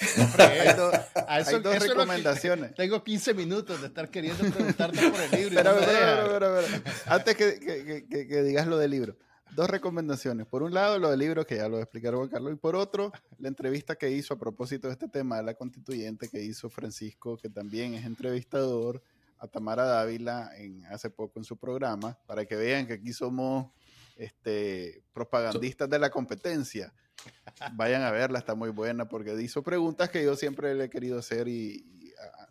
[1.28, 2.74] hay, dos recomendaciones.
[2.74, 5.54] tengo 15 minutos de estar queriendo preguntarte por el libro.
[5.54, 9.16] pero, pero, pero, Antes que, que, que, digas lo del libro,
[9.54, 10.46] dos recomendaciones.
[10.46, 13.12] Por un lado, lo del libro, que ya lo explicaron Juan Carlos, y por otro,
[13.38, 17.36] la entrevista que hizo a propósito de este tema de la constituyente que hizo Francisco,
[17.36, 19.02] que también es entrevistador,
[19.38, 23.70] a Tamara Dávila en, hace poco en su programa, para que vean que aquí somos
[24.18, 26.92] este, propagandistas de la competencia.
[27.72, 31.18] Vayan a verla, está muy buena, porque hizo preguntas que yo siempre le he querido
[31.18, 31.84] hacer y,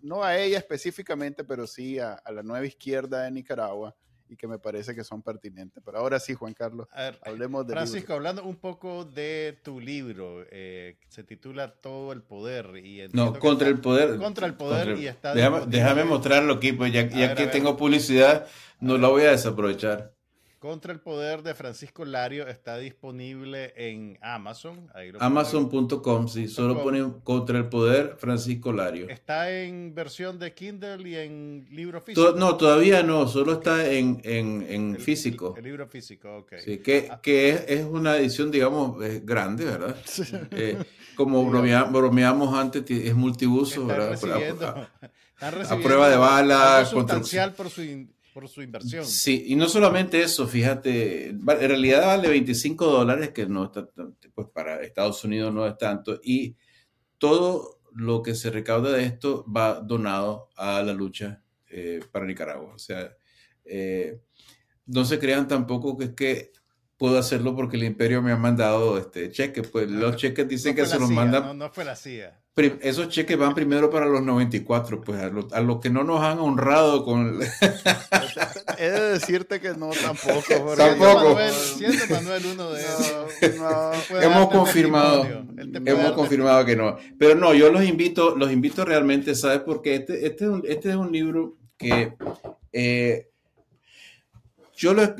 [0.01, 3.95] no a ella específicamente, pero sí a, a la nueva izquierda de Nicaragua
[4.29, 5.81] y que me parece que son pertinentes.
[5.85, 6.87] Pero ahora sí, Juan Carlos,
[7.21, 7.73] hablemos de...
[7.73, 12.77] Francisco, hablando un poco de tu libro, eh, se titula Todo el Poder.
[12.77, 14.17] Y no, contra el poder.
[14.17, 15.33] Contra el poder y está...
[15.33, 18.47] Déjame, déjame mostrarlo aquí, pues ya, ya que tengo publicidad,
[18.79, 20.16] no la voy a desaprovechar.
[20.67, 24.91] Contra el Poder de Francisco Lario está disponible en Amazon.
[25.17, 29.07] Amazon.com, sí, solo pone Contra el Poder Francisco Lario.
[29.07, 32.33] ¿Está en versión de Kindle y en libro físico?
[32.35, 35.55] no, todavía no, solo está en, en, físico.
[35.57, 36.55] El, libro físico, ok.
[36.57, 37.21] Sí, que, ah.
[37.21, 39.95] que es, es, una edición, digamos, grande, ¿verdad?
[40.51, 40.83] Eh,
[41.15, 44.19] como bromeamos antes, es multiuso, ¿verdad?
[45.39, 46.89] A, prueba de balas.
[46.89, 47.83] Sustancial por su
[48.37, 49.03] por su inversión.
[49.03, 53.87] Sí, y no solamente eso, fíjate, en realidad vale 25 dólares, que no está,
[54.35, 56.55] pues para Estados Unidos no es tanto, y
[57.17, 62.75] todo lo que se recauda de esto va donado a la lucha eh, para Nicaragua.
[62.75, 63.11] O sea,
[63.65, 64.21] eh,
[64.85, 66.51] no se crean tampoco que es que
[66.97, 70.85] puedo hacerlo porque el imperio me ha mandado este cheque, pues los cheques dicen que
[70.85, 71.43] se los mandan.
[71.43, 72.39] No, no fue la CIA
[72.81, 76.39] esos cheques van primero para los 94, pues a los lo que no nos han
[76.39, 77.39] honrado con...
[78.79, 80.75] He de decirte que no, tampoco.
[80.77, 81.35] Tampoco.
[81.35, 83.57] Manuel, siendo Manuel uno de esos.
[83.57, 83.91] No,
[84.21, 85.25] hemos confirmado,
[85.85, 86.97] hemos confirmado que no.
[87.17, 89.61] Pero no, yo los invito, los invito realmente, ¿sabes?
[89.61, 92.13] Porque este, este, es, un, este es un libro que...
[92.73, 93.29] Eh,
[94.77, 95.15] yo lo,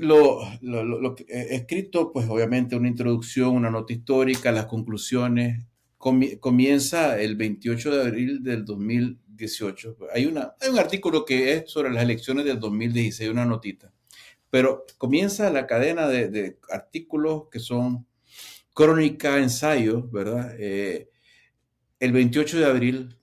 [0.62, 5.66] lo, he escrito, pues obviamente una introducción, una nota histórica, las conclusiones,
[5.98, 9.98] comienza el 28 de abril del 2018.
[10.14, 13.92] Hay, una, hay un artículo que es sobre las elecciones del 2016, una notita,
[14.52, 18.06] pero comienza la cadena de, artículos que son
[18.76, 20.56] crónica, ensayo, ¿verdad?
[20.60, 21.10] Eh,
[22.00, 23.18] el 28 de abril,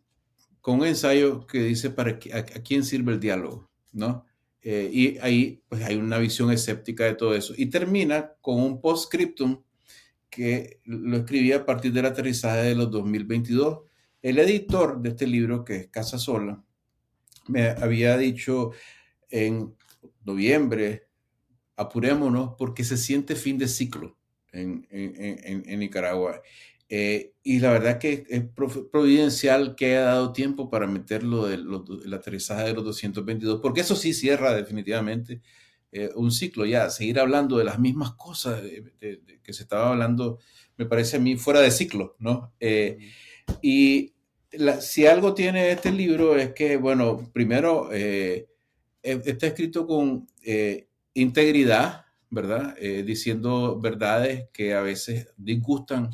[0.60, 4.26] con un ensayo que dice para a, a quién sirve el diálogo, ¿no?
[4.66, 7.52] Eh, y ahí pues, hay una visión escéptica de todo eso.
[7.56, 9.62] Y termina con un postscriptum
[10.30, 13.80] que lo escribí a partir del aterrizaje de los 2022.
[14.22, 16.64] El editor de este libro, que es Casa Sola,
[17.46, 18.70] me había dicho
[19.28, 19.76] en
[20.24, 21.08] noviembre,
[21.76, 24.16] apurémonos porque se siente fin de ciclo
[24.54, 26.40] en, Nicaragua.
[26.88, 28.44] Eh, y la verdad que es
[28.92, 34.12] providencial que haya dado tiempo para meterlo del aterrizaje de los 222, porque eso sí
[34.12, 35.40] cierra definitivamente
[35.92, 38.60] eh, un ciclo ya, seguir hablando de las mismas cosas
[39.00, 40.38] que se estaba hablando,
[40.76, 42.52] me parece a mí fuera de ciclo, ¿no?
[42.60, 42.98] Eh,
[43.62, 44.12] y
[44.80, 48.46] si algo tiene este libro es que, bueno, primero, e,
[49.02, 50.28] está escrito con
[51.14, 52.03] integridad,
[52.34, 52.76] ¿verdad?
[52.76, 56.10] diciendo verdades que a veces disgustan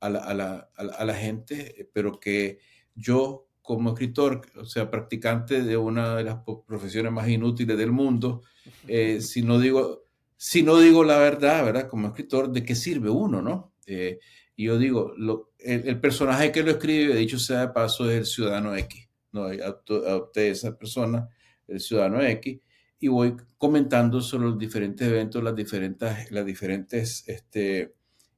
[0.00, 2.58] a la, a, la, a la, gente, pero que
[2.94, 8.42] yo como escritor, o sea, practicante de una de las profesiones más inútiles del mundo,
[8.88, 10.06] eh, si, no digo,
[10.36, 11.88] si no digo la verdad, ¿verdad?
[11.88, 13.74] Como escritor, ¿de qué sirve uno, no?
[13.86, 14.18] Eh,
[14.56, 18.26] y yo digo, lo, el, personaje que lo escribe, dicho sea de paso, es el
[18.26, 19.44] ciudadano X, ¿no?
[19.44, 21.28] Adopté esa persona,
[21.68, 22.58] el ciudadano X,
[23.00, 27.94] y voy comentando sobre los diferentes eventos, las diferentes, las diferentes este,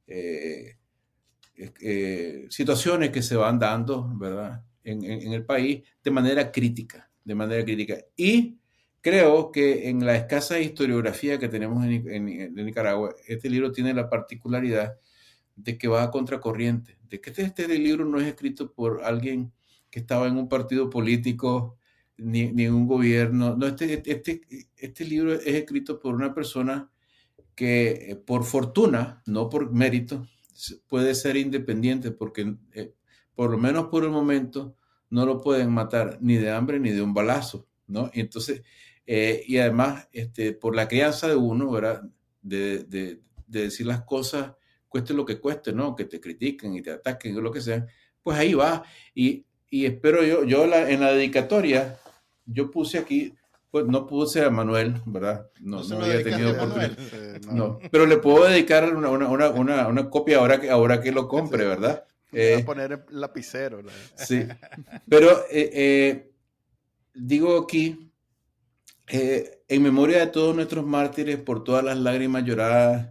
[0.06, 0.76] eh,
[2.48, 4.64] situaciones que se van dando, ¿verdad?
[4.84, 7.98] en, el país de manera crítica, de manera crítica.
[8.16, 8.58] Y
[9.00, 14.98] creo que en la escasa historiografía que tenemos en, Nicaragua, este libro tiene la particularidad
[15.56, 19.52] de que va a contracorriente, de que este, este, libro no es escrito por alguien
[19.90, 21.76] que estaba en un partido político
[22.16, 23.56] ni, ni en un gobierno.
[23.56, 24.42] No, este, este,
[24.76, 26.90] este libro es escrito por una persona
[27.54, 30.26] que eh, por fortuna, no por mérito,
[30.88, 32.94] puede ser independiente porque eh,
[33.34, 34.76] por lo menos por el momento,
[35.10, 38.10] no lo pueden matar ni de hambre ni de un balazo, ¿no?
[38.14, 38.62] Y entonces,
[39.06, 42.02] eh, y además, este, por la crianza de uno, ¿verdad?
[42.40, 44.54] De, de, decir las cosas,
[44.88, 45.94] cueste lo que cueste, ¿no?
[45.94, 47.86] Que te critiquen y te ataquen o lo que sea,
[48.22, 48.82] pues ahí va.
[49.14, 51.98] Y, y espero yo, yo en la dedicatoria,
[52.44, 53.34] yo puse aquí,
[53.70, 55.46] pues no puse a Manuel, ¿verdad?
[55.60, 56.98] No, no, había tenido oportunidad.
[57.50, 57.78] no.
[57.90, 61.64] pero le puedo dedicar una, una, una, una, copia ahora que, ahora que lo compre,
[61.64, 62.04] ¿verdad?
[62.32, 63.80] Eh, a poner lapicero.
[64.14, 64.46] Sí,
[65.08, 66.32] pero eh, eh,
[67.14, 68.12] digo aquí,
[69.08, 73.08] en memoria de todos nuestros mártires por todas las lágrimas lloradas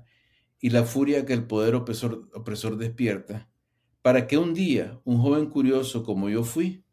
[0.60, 3.51] y la furia que el poder opresor, opresor despierta,
[4.02, 6.84] para que un día un joven curioso como yo fui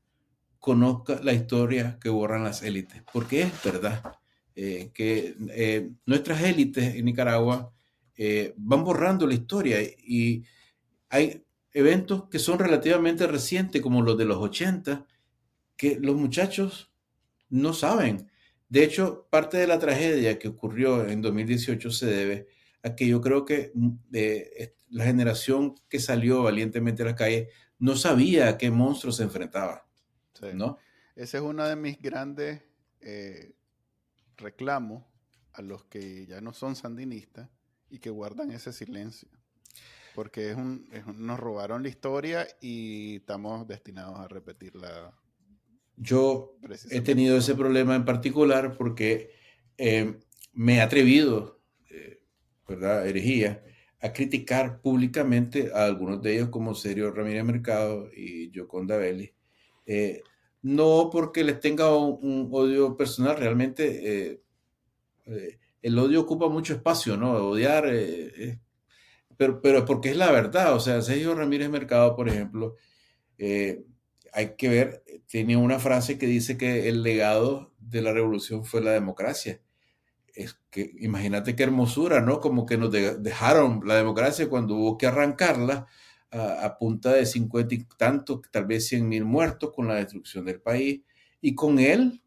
[0.58, 4.02] conozca la historia que borran las élites, porque es verdad
[4.54, 7.72] eh, que eh, nuestras élites en Nicaragua
[8.16, 10.42] eh, van borrando la historia y
[11.08, 15.06] hay eventos que son relativamente recientes, como los de los 80,
[15.76, 16.90] que los muchachos
[17.48, 18.28] no saben.
[18.68, 22.48] De hecho, parte de la tragedia que ocurrió en 2018 se debe
[22.82, 23.90] a que yo creo que mm,
[24.90, 27.48] la generación que salió valientemente a la calle
[27.78, 29.86] no sabía a qué monstruo se enfrentaba.
[30.54, 30.78] ¿no?
[31.16, 32.62] Ese es uno de mis grandes
[33.00, 33.54] eh,
[34.36, 35.04] reclamos
[35.52, 37.48] a los que ya no son sandinistas
[37.90, 39.28] y que guardan ese silencio.
[40.14, 45.14] Porque es un, nos robaron la historia y estamos destinados a repetirla.
[45.96, 46.56] Yo
[46.90, 49.32] he tenido ese problema en particular porque
[49.76, 50.18] eh,
[50.52, 51.60] me he atrevido,
[51.90, 52.17] eh,
[52.68, 53.08] ¿verdad?
[53.08, 53.64] Herejía,
[54.00, 59.32] a criticar públicamente a algunos de ellos como Sergio Ramírez Mercado y Joconda Belli,
[59.86, 60.22] eh,
[60.62, 64.42] no porque les tenga un, odio personal, realmente eh,
[65.26, 67.32] eh, el odio ocupa mucho espacio, ¿no?
[67.32, 67.90] Odiar,
[69.36, 72.76] pero, pero porque es la verdad, o sea, Sergio Ramírez Mercado, por ejemplo,
[73.38, 78.82] hay que ver, tiene una frase que dice que el legado de la revolución fue
[78.82, 79.60] la democracia
[80.70, 82.40] que imagínate qué hermosura, ¿no?
[82.40, 85.86] Como que nos dejaron la democracia cuando hubo que arrancarla
[86.30, 90.60] a, punta de cincuenta y tantos, tal vez cien mil muertos con la destrucción del
[90.60, 91.00] país
[91.40, 92.22] y con él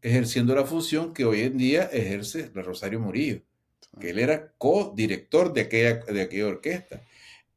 [0.00, 3.42] ejerciendo la función que hoy en día ejerce la Rosario Murillo,
[4.00, 7.02] que él era co-director de aquella, de aquella orquesta.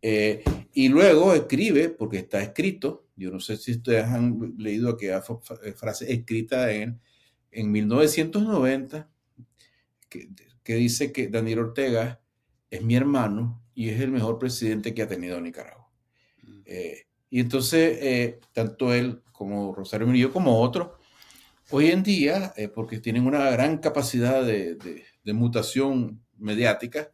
[0.02, 0.44] Eh,
[0.74, 6.14] y luego escribe, porque está escrito, yo no sé si ustedes han leído aquella frase
[6.14, 7.00] escrita en,
[7.52, 9.10] en 1990,
[10.64, 12.22] que, dice que Daniel Ortega
[12.70, 15.90] es mi hermano y es el mejor presidente que ha tenido Nicaragua.
[16.44, 16.62] Mm.
[16.66, 20.90] Eh, y entonces, eh, tanto él como Rosario Murillo, como otros,
[21.72, 24.78] hoy en día, eh, porque tienen una gran capacidad de,
[25.26, 27.12] mutación mediática,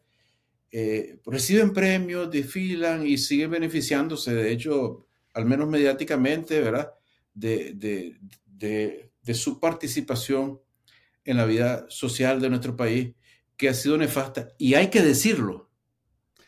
[1.26, 6.94] reciben premios, desfilan y siguen beneficiándose, de hecho, al menos mediáticamente, ¿verdad?
[7.34, 7.73] De,
[9.23, 10.60] de su participación
[11.26, 13.14] en la vida social de nuestro país
[13.57, 14.49] que ha sido nefasta.
[14.57, 15.69] Y hay que decirlo.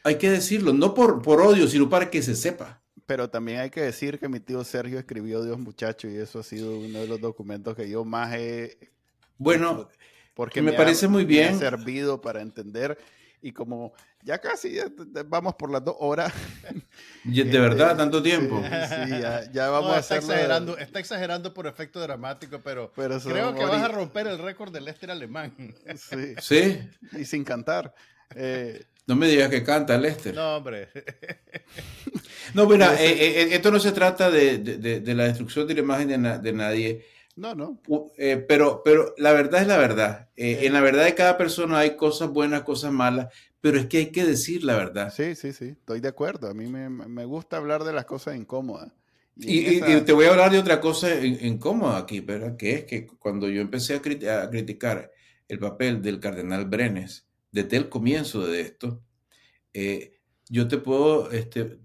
[0.04, 2.82] Hay que decirlo, no por, por odio, sino para que se sepa.
[3.06, 6.44] Pero también hay que decir que mi tío Sergio escribió Dios muchacho y eso ha
[6.44, 8.78] sido uno de los documentos que yo más he...
[9.38, 9.90] Bueno,
[10.34, 11.52] porque me, parece muy bien.
[11.52, 12.98] Me ha servido para entender
[13.42, 13.94] y como
[14.24, 14.78] ya casi
[15.26, 16.34] vamos por las dos horas.
[17.24, 18.62] de este, verdad, tanto tiempo.
[18.64, 19.12] Sí,
[19.52, 23.88] ya, vamos a está exagerando, está exagerando por efecto dramático, pero, creo que vas a
[23.88, 25.54] romper el récord del Lester alemán.
[25.98, 26.36] Sí.
[26.42, 26.80] sí.
[27.14, 27.94] Y sin cantar.
[28.36, 30.34] Eh, no me digas que canta Lester.
[30.34, 30.90] No, hombre.
[32.54, 36.08] no, mira, eh, eh, esto no se trata de, de, la destrucción de la imagen
[36.42, 37.06] de, nadie.
[37.36, 37.82] No, no.
[38.48, 40.30] pero, pero la verdad es la verdad.
[40.36, 43.34] En la verdad de cada persona hay cosas buenas, cosas malas,
[43.64, 45.14] pero es que hay que decir la verdad.
[45.16, 46.50] Sí, sí, sí, estoy de acuerdo.
[46.50, 48.92] A mí me, gusta hablar de las cosas incómodas.
[49.38, 52.58] Y, te voy a hablar de otra cosa incómoda aquí, ¿verdad?
[52.58, 55.14] Que es que cuando yo empecé a, criticar
[55.48, 59.02] el papel del cardenal Brenes, desde el comienzo de esto,
[59.74, 60.20] eh,
[60.50, 61.80] yo te puedo este,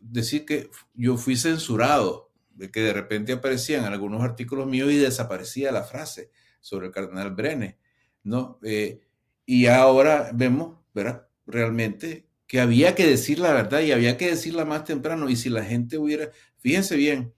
[0.00, 5.72] decir que yo fui censurado, de que de repente aparecían algunos artículos míos y desaparecía
[5.72, 6.30] la frase
[6.60, 7.76] sobre el cardenal Brenes,
[8.22, 8.58] ¿no?
[8.62, 9.00] Eh,
[9.46, 11.26] y ahora vemos ¿verdad?
[11.46, 15.30] Realmente que había que decir la verdad y había que decirla más temprano.
[15.30, 17.32] Y si la gente hubiera, fíjense bien,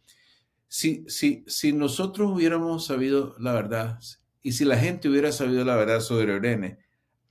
[0.66, 4.00] si, si, si nosotros hubiéramos sabido la verdad
[4.42, 6.78] y si la gente hubiera sabido la verdad sobre Irene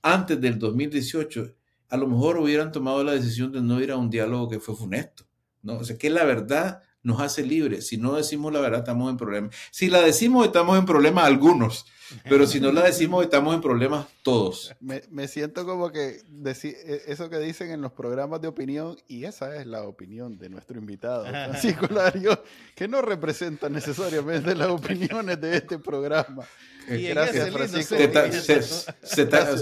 [0.00, 1.54] antes del 2018,
[1.88, 4.74] a lo mejor hubieran tomado la decisión de no ir a un diálogo que fue
[4.74, 5.26] funesto.
[5.62, 5.76] ¿no?
[5.76, 7.86] O sea, que la verdad nos hace libres.
[7.86, 9.54] Si no decimos la verdad, estamos en problemas.
[9.70, 11.86] Si la decimos, estamos en problemas algunos.
[12.22, 14.74] Pero si no la decimos, estamos en problemas todos.
[14.80, 19.56] Me, siento como que e, eso que dicen en los programas de opinión, y esa
[19.56, 22.42] es la opinión de nuestro invitado, Francisco Lario,
[22.74, 26.44] que no representa necesariamente las opiniones de este programa.
[26.86, 27.96] Gracias, Francisco.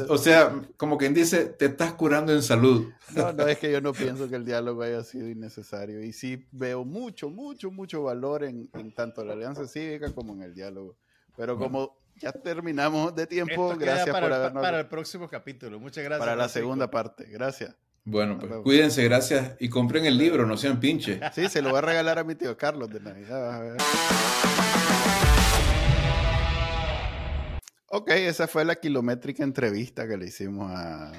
[0.09, 2.91] o sea, como quien dice, te estás curando en salud.
[3.15, 6.03] No, no es que yo no pienso que el diálogo haya sido innecesario.
[6.03, 10.43] Y sí veo mucho, mucho, mucho valor en, en tanto la alianza cívica como en
[10.43, 10.97] el diálogo.
[11.37, 13.75] Pero como ya terminamos de tiempo.
[13.77, 14.63] gracias por habernos.
[14.63, 15.81] Para el próximo capítulo.
[15.81, 16.21] Muchas gracias.
[16.21, 17.25] Para la segunda parte.
[17.25, 17.75] Gracias.
[18.05, 19.57] Bueno, pues cuídense, gracias.
[19.61, 21.21] Y compren el libro, no sean pinches.
[21.35, 23.77] Sí, se lo voy a regalar a mi tío Carlos de Navidad.
[27.95, 31.13] Ok, esa fue la kilométrica entrevista que le hicimos a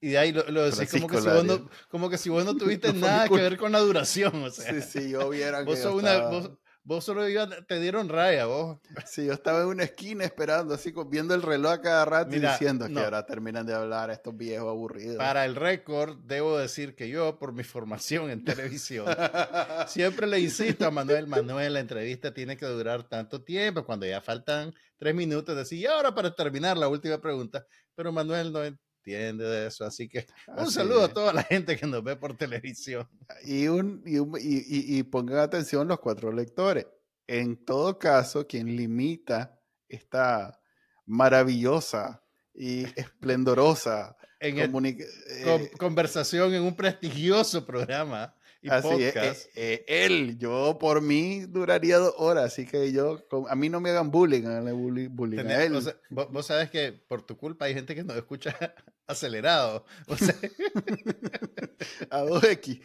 [0.00, 2.44] Y de ahí lo, lo decís como que, si vos no, como que si vos
[2.46, 4.42] no tuviste nada que ver con la duración.
[4.42, 6.50] O sea, Sí, sí, yo viera vos, que sos yo una, estaba- vos,
[6.84, 8.78] vos solo ibas- te dieron raya, vos.
[9.06, 12.48] Sí, yo estaba en una esquina esperando, así, viendo el reloj a cada rato Mira,
[12.48, 15.16] y diciendo que ahora terminan de hablar estos viejos aburridos.
[15.16, 19.06] Para el récord, debo decir que yo, por mi formación en televisión,
[19.86, 24.20] siempre le insisto a Manuel, Manuel, la entrevista tiene que durar tanto tiempo, cuando ya
[24.20, 28.60] faltan tres minutos, decir, y ahora para terminar la última pregunta, pero Manuel no
[29.04, 31.10] entiende de eso, así que un Así saludo es.
[31.10, 33.08] a toda la gente que nos ve por televisión.
[33.44, 36.86] Y, un, y, un- y- y- y pongan atención los cuatro lectores.
[37.26, 39.58] En todo caso, quien limita
[39.88, 40.60] esta
[41.06, 42.22] maravillosa
[42.54, 45.04] y esplendorosa En el- comunica-
[45.44, 49.46] con- eh, conversación en un prestigioso programa y así es, podcast.
[49.56, 53.80] eh, eh, él, yo por mí duraría dos horas, así que yo, a mí no
[53.80, 55.76] me hagan bullying, háganle bullying, bullying a Tenés- él.
[55.76, 58.56] o sea, vos, vos sabes que por tu culpa hay gente que nos escucha
[59.06, 59.84] acelerado.
[60.06, 60.34] O sea,
[62.10, 62.80] a 2X.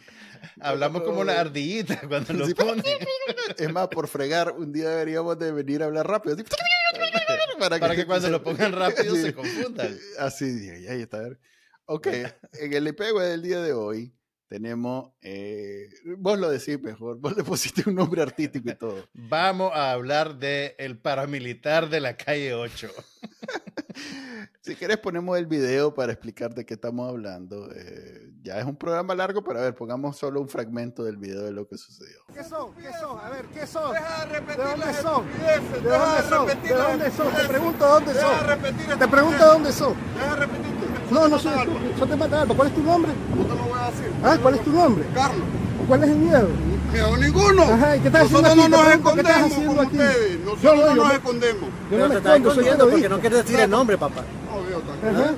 [0.60, 2.54] hablamos como una ardillita cuando lo Sí.
[2.54, 2.82] ponen.
[3.56, 6.34] Es más, por fregar, un día deberíamos de venir a hablar rápido.
[6.34, 6.44] así,
[7.58, 9.22] para, Para que cuando lo pongan rápido Sí.
[9.22, 9.96] se confundan.
[10.18, 10.44] Así,
[10.88, 11.22] ahí está.
[11.86, 14.12] Ok, en el IP del día de hoy
[14.48, 19.06] tenemos, eh, vos lo decís mejor, vos le pusiste un nombre artístico y todo.
[19.14, 22.88] Vamos a hablar de el paramilitar de la calle 8.
[24.68, 27.70] Si querés ponemos el video para explicar de qué estamos hablando.
[27.74, 31.42] Eh, ya es un programa largo, pero a ver, pongamos solo un fragmento del video
[31.42, 32.18] de lo que sucedió.
[32.34, 32.74] ¿Qué son?
[32.74, 33.18] ¿Qué son?
[33.18, 33.92] A ver, ¿qué son?
[33.92, 35.26] Deja de repetir ¿De dónde son?
[35.26, 36.46] ¿De dónde de son?
[36.46, 37.34] ¿De dónde son?
[37.34, 38.46] Te pregunto dónde Deja de son.
[38.46, 39.94] repetir Te pregunto dónde son.
[40.14, 40.97] Deja de repetir.
[41.10, 41.98] No, no soy estúpido.
[41.98, 42.54] Soy de Matalba.
[42.54, 43.12] ¿Cuál es tu nombre?
[43.36, 44.12] No te lo voy a decir.
[44.22, 45.04] Ah, ¿cuál es tu nombre?
[45.14, 45.46] Carlos.
[45.86, 46.48] ¿Cuál es el miedo?
[46.92, 47.62] Miedo ninguno.
[47.62, 48.58] Ajá, ¿y qué estás haciendo Nosotros aquí?
[48.58, 49.96] no Te nos pregunto, ¿qué estás escondemos haciendo como aquí?
[49.96, 50.38] ustedes.
[50.38, 51.70] Yo Nosotros no, no yo nos no- escondemos.
[51.90, 54.24] Yo no me te escondo, escondiendo porque no quieres decir el nombre, papá.
[55.02, 55.34] Ajá.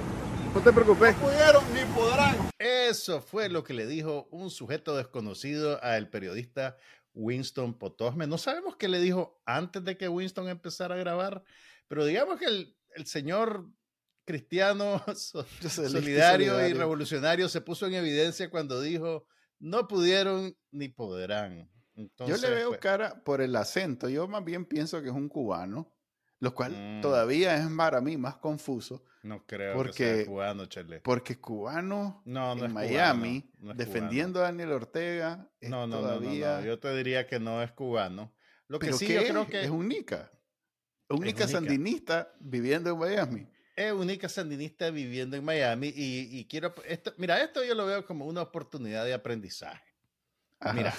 [0.54, 1.16] No te preocupes.
[1.16, 2.36] No pudieron ni podrán.
[2.58, 6.76] Eso fue lo que le dijo un sujeto desconocido al periodista
[7.14, 8.26] Winston Potosme.
[8.26, 11.44] No sabemos qué le dijo antes de que Winston empezara a grabar,
[11.86, 13.66] pero digamos que el, el señor
[14.34, 19.26] cristiano so- solidario y revolucionario se puso en evidencia cuando dijo,
[19.58, 21.68] no pudieron ni podrán.
[22.26, 24.08] Yo le veo cara por el acento.
[24.08, 25.92] Yo más bien pienso que es un cubano,
[26.38, 27.00] lo cual Mm.
[27.02, 31.00] todavía es para mí más confuso, no creo que porque- sea cubano, Chele.
[31.00, 35.68] porque cubano No, no en es Miami, cubano, no es defendiendo a Daniel Ortega, es
[35.68, 38.34] No, no, no, no, Yo te diría que no es cubano.
[38.68, 39.28] Lo que ¿Pero sí yo es?
[39.30, 40.30] creo que Es un nica.
[41.10, 41.60] Un Es nica un nica.
[41.60, 43.46] sandinista viviendo en Miami.
[43.86, 48.04] Es única sandinista viviendo en Miami y, y quiero, esto, mira, esto yo lo veo
[48.04, 49.90] como una oportunidad de aprendizaje.
[50.58, 50.74] Ajá.
[50.74, 50.94] Mira,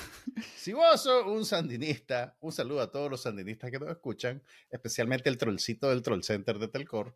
[0.58, 5.30] si vos sos un sandinista, un saludo a todos los sandinistas que nos escuchan, especialmente
[5.30, 7.16] el trollcito del Troll Center de Telcor.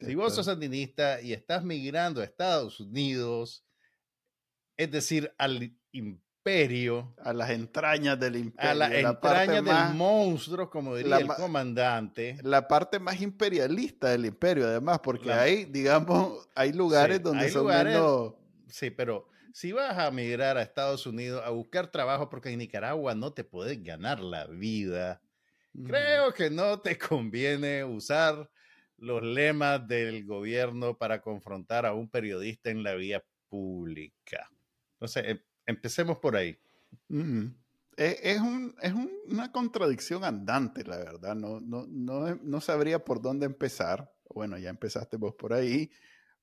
[0.00, 3.64] Si vos sos sandinista y estás migrando a Estados Unidos,
[4.76, 5.76] es decir, al
[6.48, 8.70] imperio, a las entrañas del imperio.
[8.70, 12.36] a la parte entraña del monstruo, como diría el ma- comandante.
[12.42, 17.44] la parte más imperialista del imperio, además, porque La- hay, digamos, hay lugares Sí, donde
[17.46, 18.34] hay son lugares- menos...
[18.68, 23.14] Sí, pero si vas a migrar a Estados Unidos a buscar trabajo, porque en Nicaragua
[23.14, 25.22] no te puedes ganar la vida,
[25.86, 28.50] creo que no te conviene usar
[28.98, 34.50] los lemas del gobierno para confrontar a un periodista en la vía pública.
[34.94, 36.58] Entonces, em- empecemos por ahí.
[37.08, 37.52] Ujú.
[37.96, 41.34] Es, es un- es un- una contradicción andante, la verdad.
[41.36, 44.12] No, no, no, no sabría por dónde empezar.
[44.34, 45.90] Bueno, ya empezaste vos por ahí,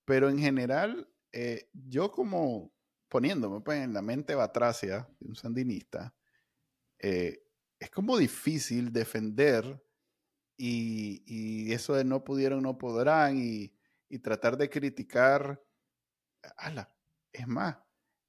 [0.05, 2.73] pero en general, eh, yo como
[3.09, 6.15] poniéndome pues, en la mente batracia de un sandinista,
[6.99, 7.43] eh,
[7.79, 9.83] es como difícil defender
[10.57, 13.73] y, y eso de no pudieron, no podrán y,
[14.09, 15.61] y tratar de criticar.
[17.33, 17.77] Es más,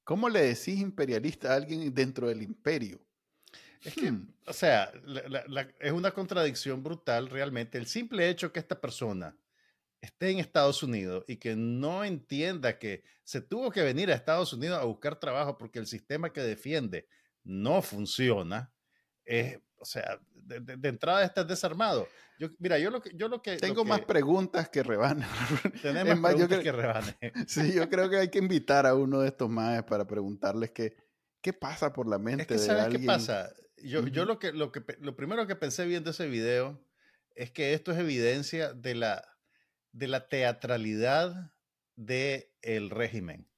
[0.03, 3.05] ¿cómo le decís imperialista a alguien dentro del imperio?
[3.83, 4.33] Es que, Hmm.
[4.47, 7.77] o sea, la- la- la- es una contradicción brutal realmente.
[7.77, 9.37] El simple hecho que esta persona
[10.01, 14.53] esté en Estados Unidos y que no entienda que se tuvo que venir a Estados
[14.53, 17.07] Unidos a buscar trabajo porque el sistema que defiende
[17.43, 18.73] no funciona,
[19.25, 22.07] es, o sea, de, de- de entrada estás desarmado.
[22.39, 23.11] Yo, mira, yo lo que...
[23.15, 25.29] Yo lo que lo Tengo más preguntas que rebanan.
[25.81, 27.17] tenemos más, preguntas que rebane.
[27.47, 30.95] sí, yo creo que hay que invitar a uno de estos más para preguntarles qué,
[31.41, 33.01] qué pasa por la mente Es que de ¿sabes alguien.
[33.01, 33.53] qué pasa?
[33.77, 36.81] Yo, yo lo, que, lo, que, lo primero que pensé viendo ese video
[37.35, 39.21] es que esto es evidencia de la,
[39.91, 41.51] de la teatralidad
[41.97, 43.49] del el régimen.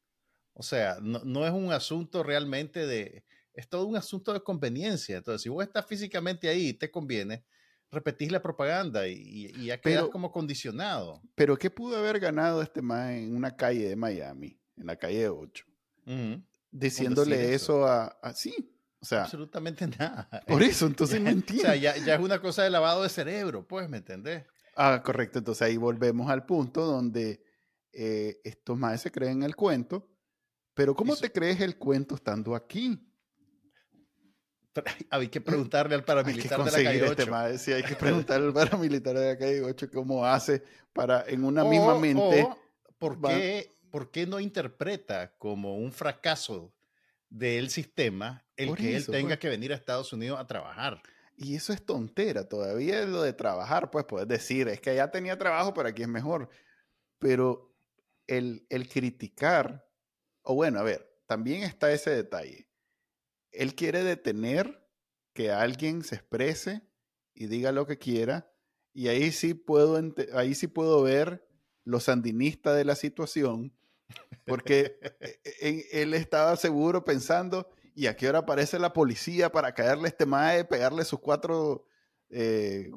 [0.54, 3.26] O sea, no, no es un asunto realmente de...
[3.56, 5.18] Es todo un asunto de conveniencia.
[5.18, 7.44] Entonces, si vos estás físicamente ahí y te conviene,
[7.92, 11.22] repetís la propaganda y, ya quedas Pero- como condicionado.
[11.36, 14.60] Pero ¿qué pudo haber ganado este más en una calle de Miami?
[14.78, 15.66] en la calle 8,
[16.06, 16.44] Ujú.
[16.70, 17.86] diciéndole eso.
[17.88, 20.30] a, a- sí, o sea, Absolutamente nada.
[20.48, 21.30] por eso, entonces no
[21.60, 24.44] O sea, ya, ya es una cosa de lavado de cerebro, pues, ¿me entendés?
[24.76, 25.40] Ah, correcto.
[25.40, 27.42] Entonces ahí volvemos al punto donde
[27.94, 30.10] eh, estos más se creen el cuento.
[30.74, 33.00] Pero ¿cómo Eso- te crees el cuento estando aquí?
[35.10, 37.48] Hay que preguntarle al paramilitar de la calle 8.
[37.48, 41.44] este Sí, hay que preguntarle al paramilitar de la calle 8 cómo hace para en
[41.44, 42.44] una misma mente.
[42.44, 42.58] O,
[42.98, 46.74] ¿por, qué, por qué no interpreta como un fracaso
[47.30, 49.40] del sistema el Por que eso, él tenga pues.
[49.40, 51.02] que venir a Estados Unidos a trabajar?
[51.38, 52.48] Y eso es tontera.
[52.48, 56.02] Todavía es lo de trabajar, pues puedes decir, es que ya tenía trabajo, pero aquí
[56.02, 56.50] es mejor.
[57.20, 57.74] Pero
[58.28, 59.86] el, el criticar,
[60.44, 62.70] o bueno, a ver, también está ese detalle.
[63.58, 64.86] Él quiere detener
[65.34, 66.82] que alguien se exprese
[67.34, 68.52] y diga lo que quiera.
[68.94, 70.00] Y ahí sí puedo,
[70.34, 71.46] ahí sí puedo ver
[71.84, 73.78] lo sandinista de la situación,
[74.46, 79.74] porque e- e- él estaba seguro pensando, ¿y a qué hora aparece la policía para
[79.74, 81.86] caerle a este mae, pegarle sus cuatro
[82.30, 82.90] eh,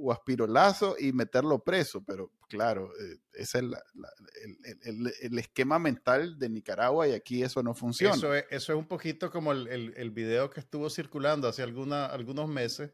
[0.00, 2.02] guaspirolazos y meterlo preso?
[2.04, 4.08] Pero claro, eh, ese es la- la-
[4.44, 8.14] el, el- el- esquema mental de Nicaragua y aquí eso no funciona.
[8.14, 12.06] Eso es, eso es un poquito como el- el video que estuvo circulando hace alguna,
[12.06, 12.90] algunos meses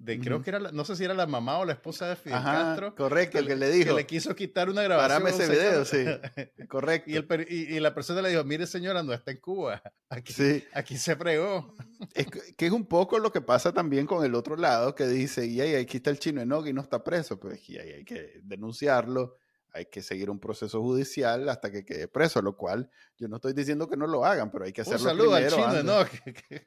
[0.00, 2.14] de, creo que era, la- no sé si era la mamá o la esposa de
[2.16, 5.22] Fidel Ajá, Castro, correcto, que, le- le dijo, que le quiso quitar una grabación.
[5.22, 6.20] Un ese video, señor.
[6.68, 7.10] correcto.
[7.10, 10.32] y, el y- y la persona le dijo, mire señora, no está en Cuba, aquí,
[10.32, 10.64] Sí.
[10.72, 11.74] aquí se fregó.
[12.14, 15.06] Es que, que es un poco lo que pasa también con el otro lado, que
[15.08, 17.90] dice, y ahí, aquí está el chino Enoch y no está preso, pues y ahí
[17.90, 19.36] hay que denunciarlo,
[19.72, 22.88] hay que seguir un proceso judicial hasta que quede preso, lo cual
[23.18, 25.48] yo no estoy diciendo que no lo hagan, pero hay que Un hacerlo saludo al
[25.48, 26.66] chino, antes.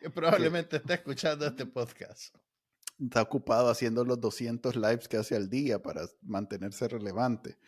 [0.00, 2.34] Que, probablemente está escuchando este podcast.
[2.98, 7.58] Está ocupado haciendo los 200 lives que hace al día para mantenerse relevante.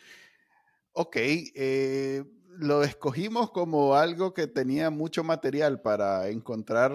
[0.93, 2.25] Ok, eh,
[2.59, 6.93] lo escogimos como algo que tenía mucho material para encontrar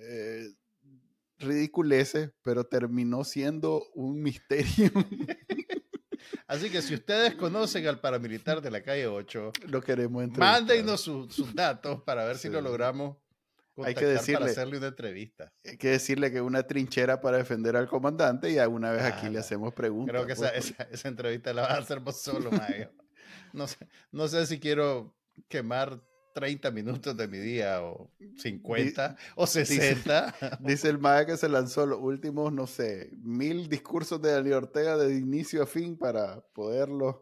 [0.00, 0.48] eh,
[1.38, 4.90] ridiculeces, pero terminó siendo un misterio.
[6.46, 10.60] Así que si ustedes conocen al paramilitar de la calle 8, lo queremos entrevistar.
[10.60, 13.16] mándenos su- sus datos para ver si lo logramos
[13.84, 15.52] Hay que decirle- para hacerle una entrevista.
[15.64, 19.28] Hay que decirle que es una trinchera para defender al comandante y alguna vez aquí
[19.28, 20.12] le hacemos preguntas.
[20.12, 22.50] Creo que esa, pues, esa, esa entrevista la vas a hacer vos solo,
[22.86, 22.90] Mayo.
[23.52, 25.14] No sé, no sé si quiero
[25.48, 26.00] quemar
[26.34, 30.34] 30 minutos de mi día o 50 o 60.
[30.60, 34.96] Dice el MAE que se lanzó los últimos, no sé, mil discursos de Daniel Ortega
[34.96, 37.16] de inicio a fin para poderlos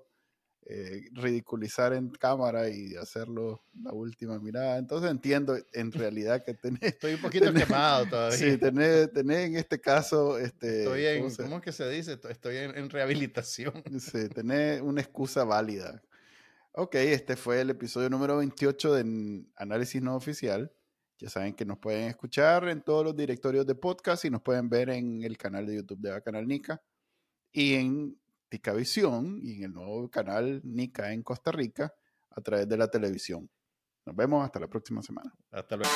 [0.72, 4.78] eh, ridiculizar en cámara y hacerlo la última mirada.
[4.78, 8.38] Entonces entiendo en realidad que tenés, Estoy un poquito Tenés- quemado todavía.
[8.38, 12.12] sí, tenés, tenés en este caso, este, Estoy en, ¿cómo ¿cómo es que se dice?
[12.28, 13.72] Estoy- en, en rehabilitación.
[13.98, 16.00] sí, tenés una excusa válida.
[16.72, 20.70] Ok, este fue el episodio número 28 de Análisis No Oficial.
[21.18, 24.68] Ya saben que nos pueden escuchar en todos los directorios de podcast y nos pueden
[24.68, 26.80] ver en el canal de YouTube de Bacanal Nica
[27.52, 28.19] y en
[28.50, 31.94] Ticavisión y en el nuevo canal Nica en Costa Rica
[32.30, 33.48] a través de la televisión.
[34.04, 35.32] Nos vemos hasta la próxima semana.
[35.50, 35.90] Hasta luego.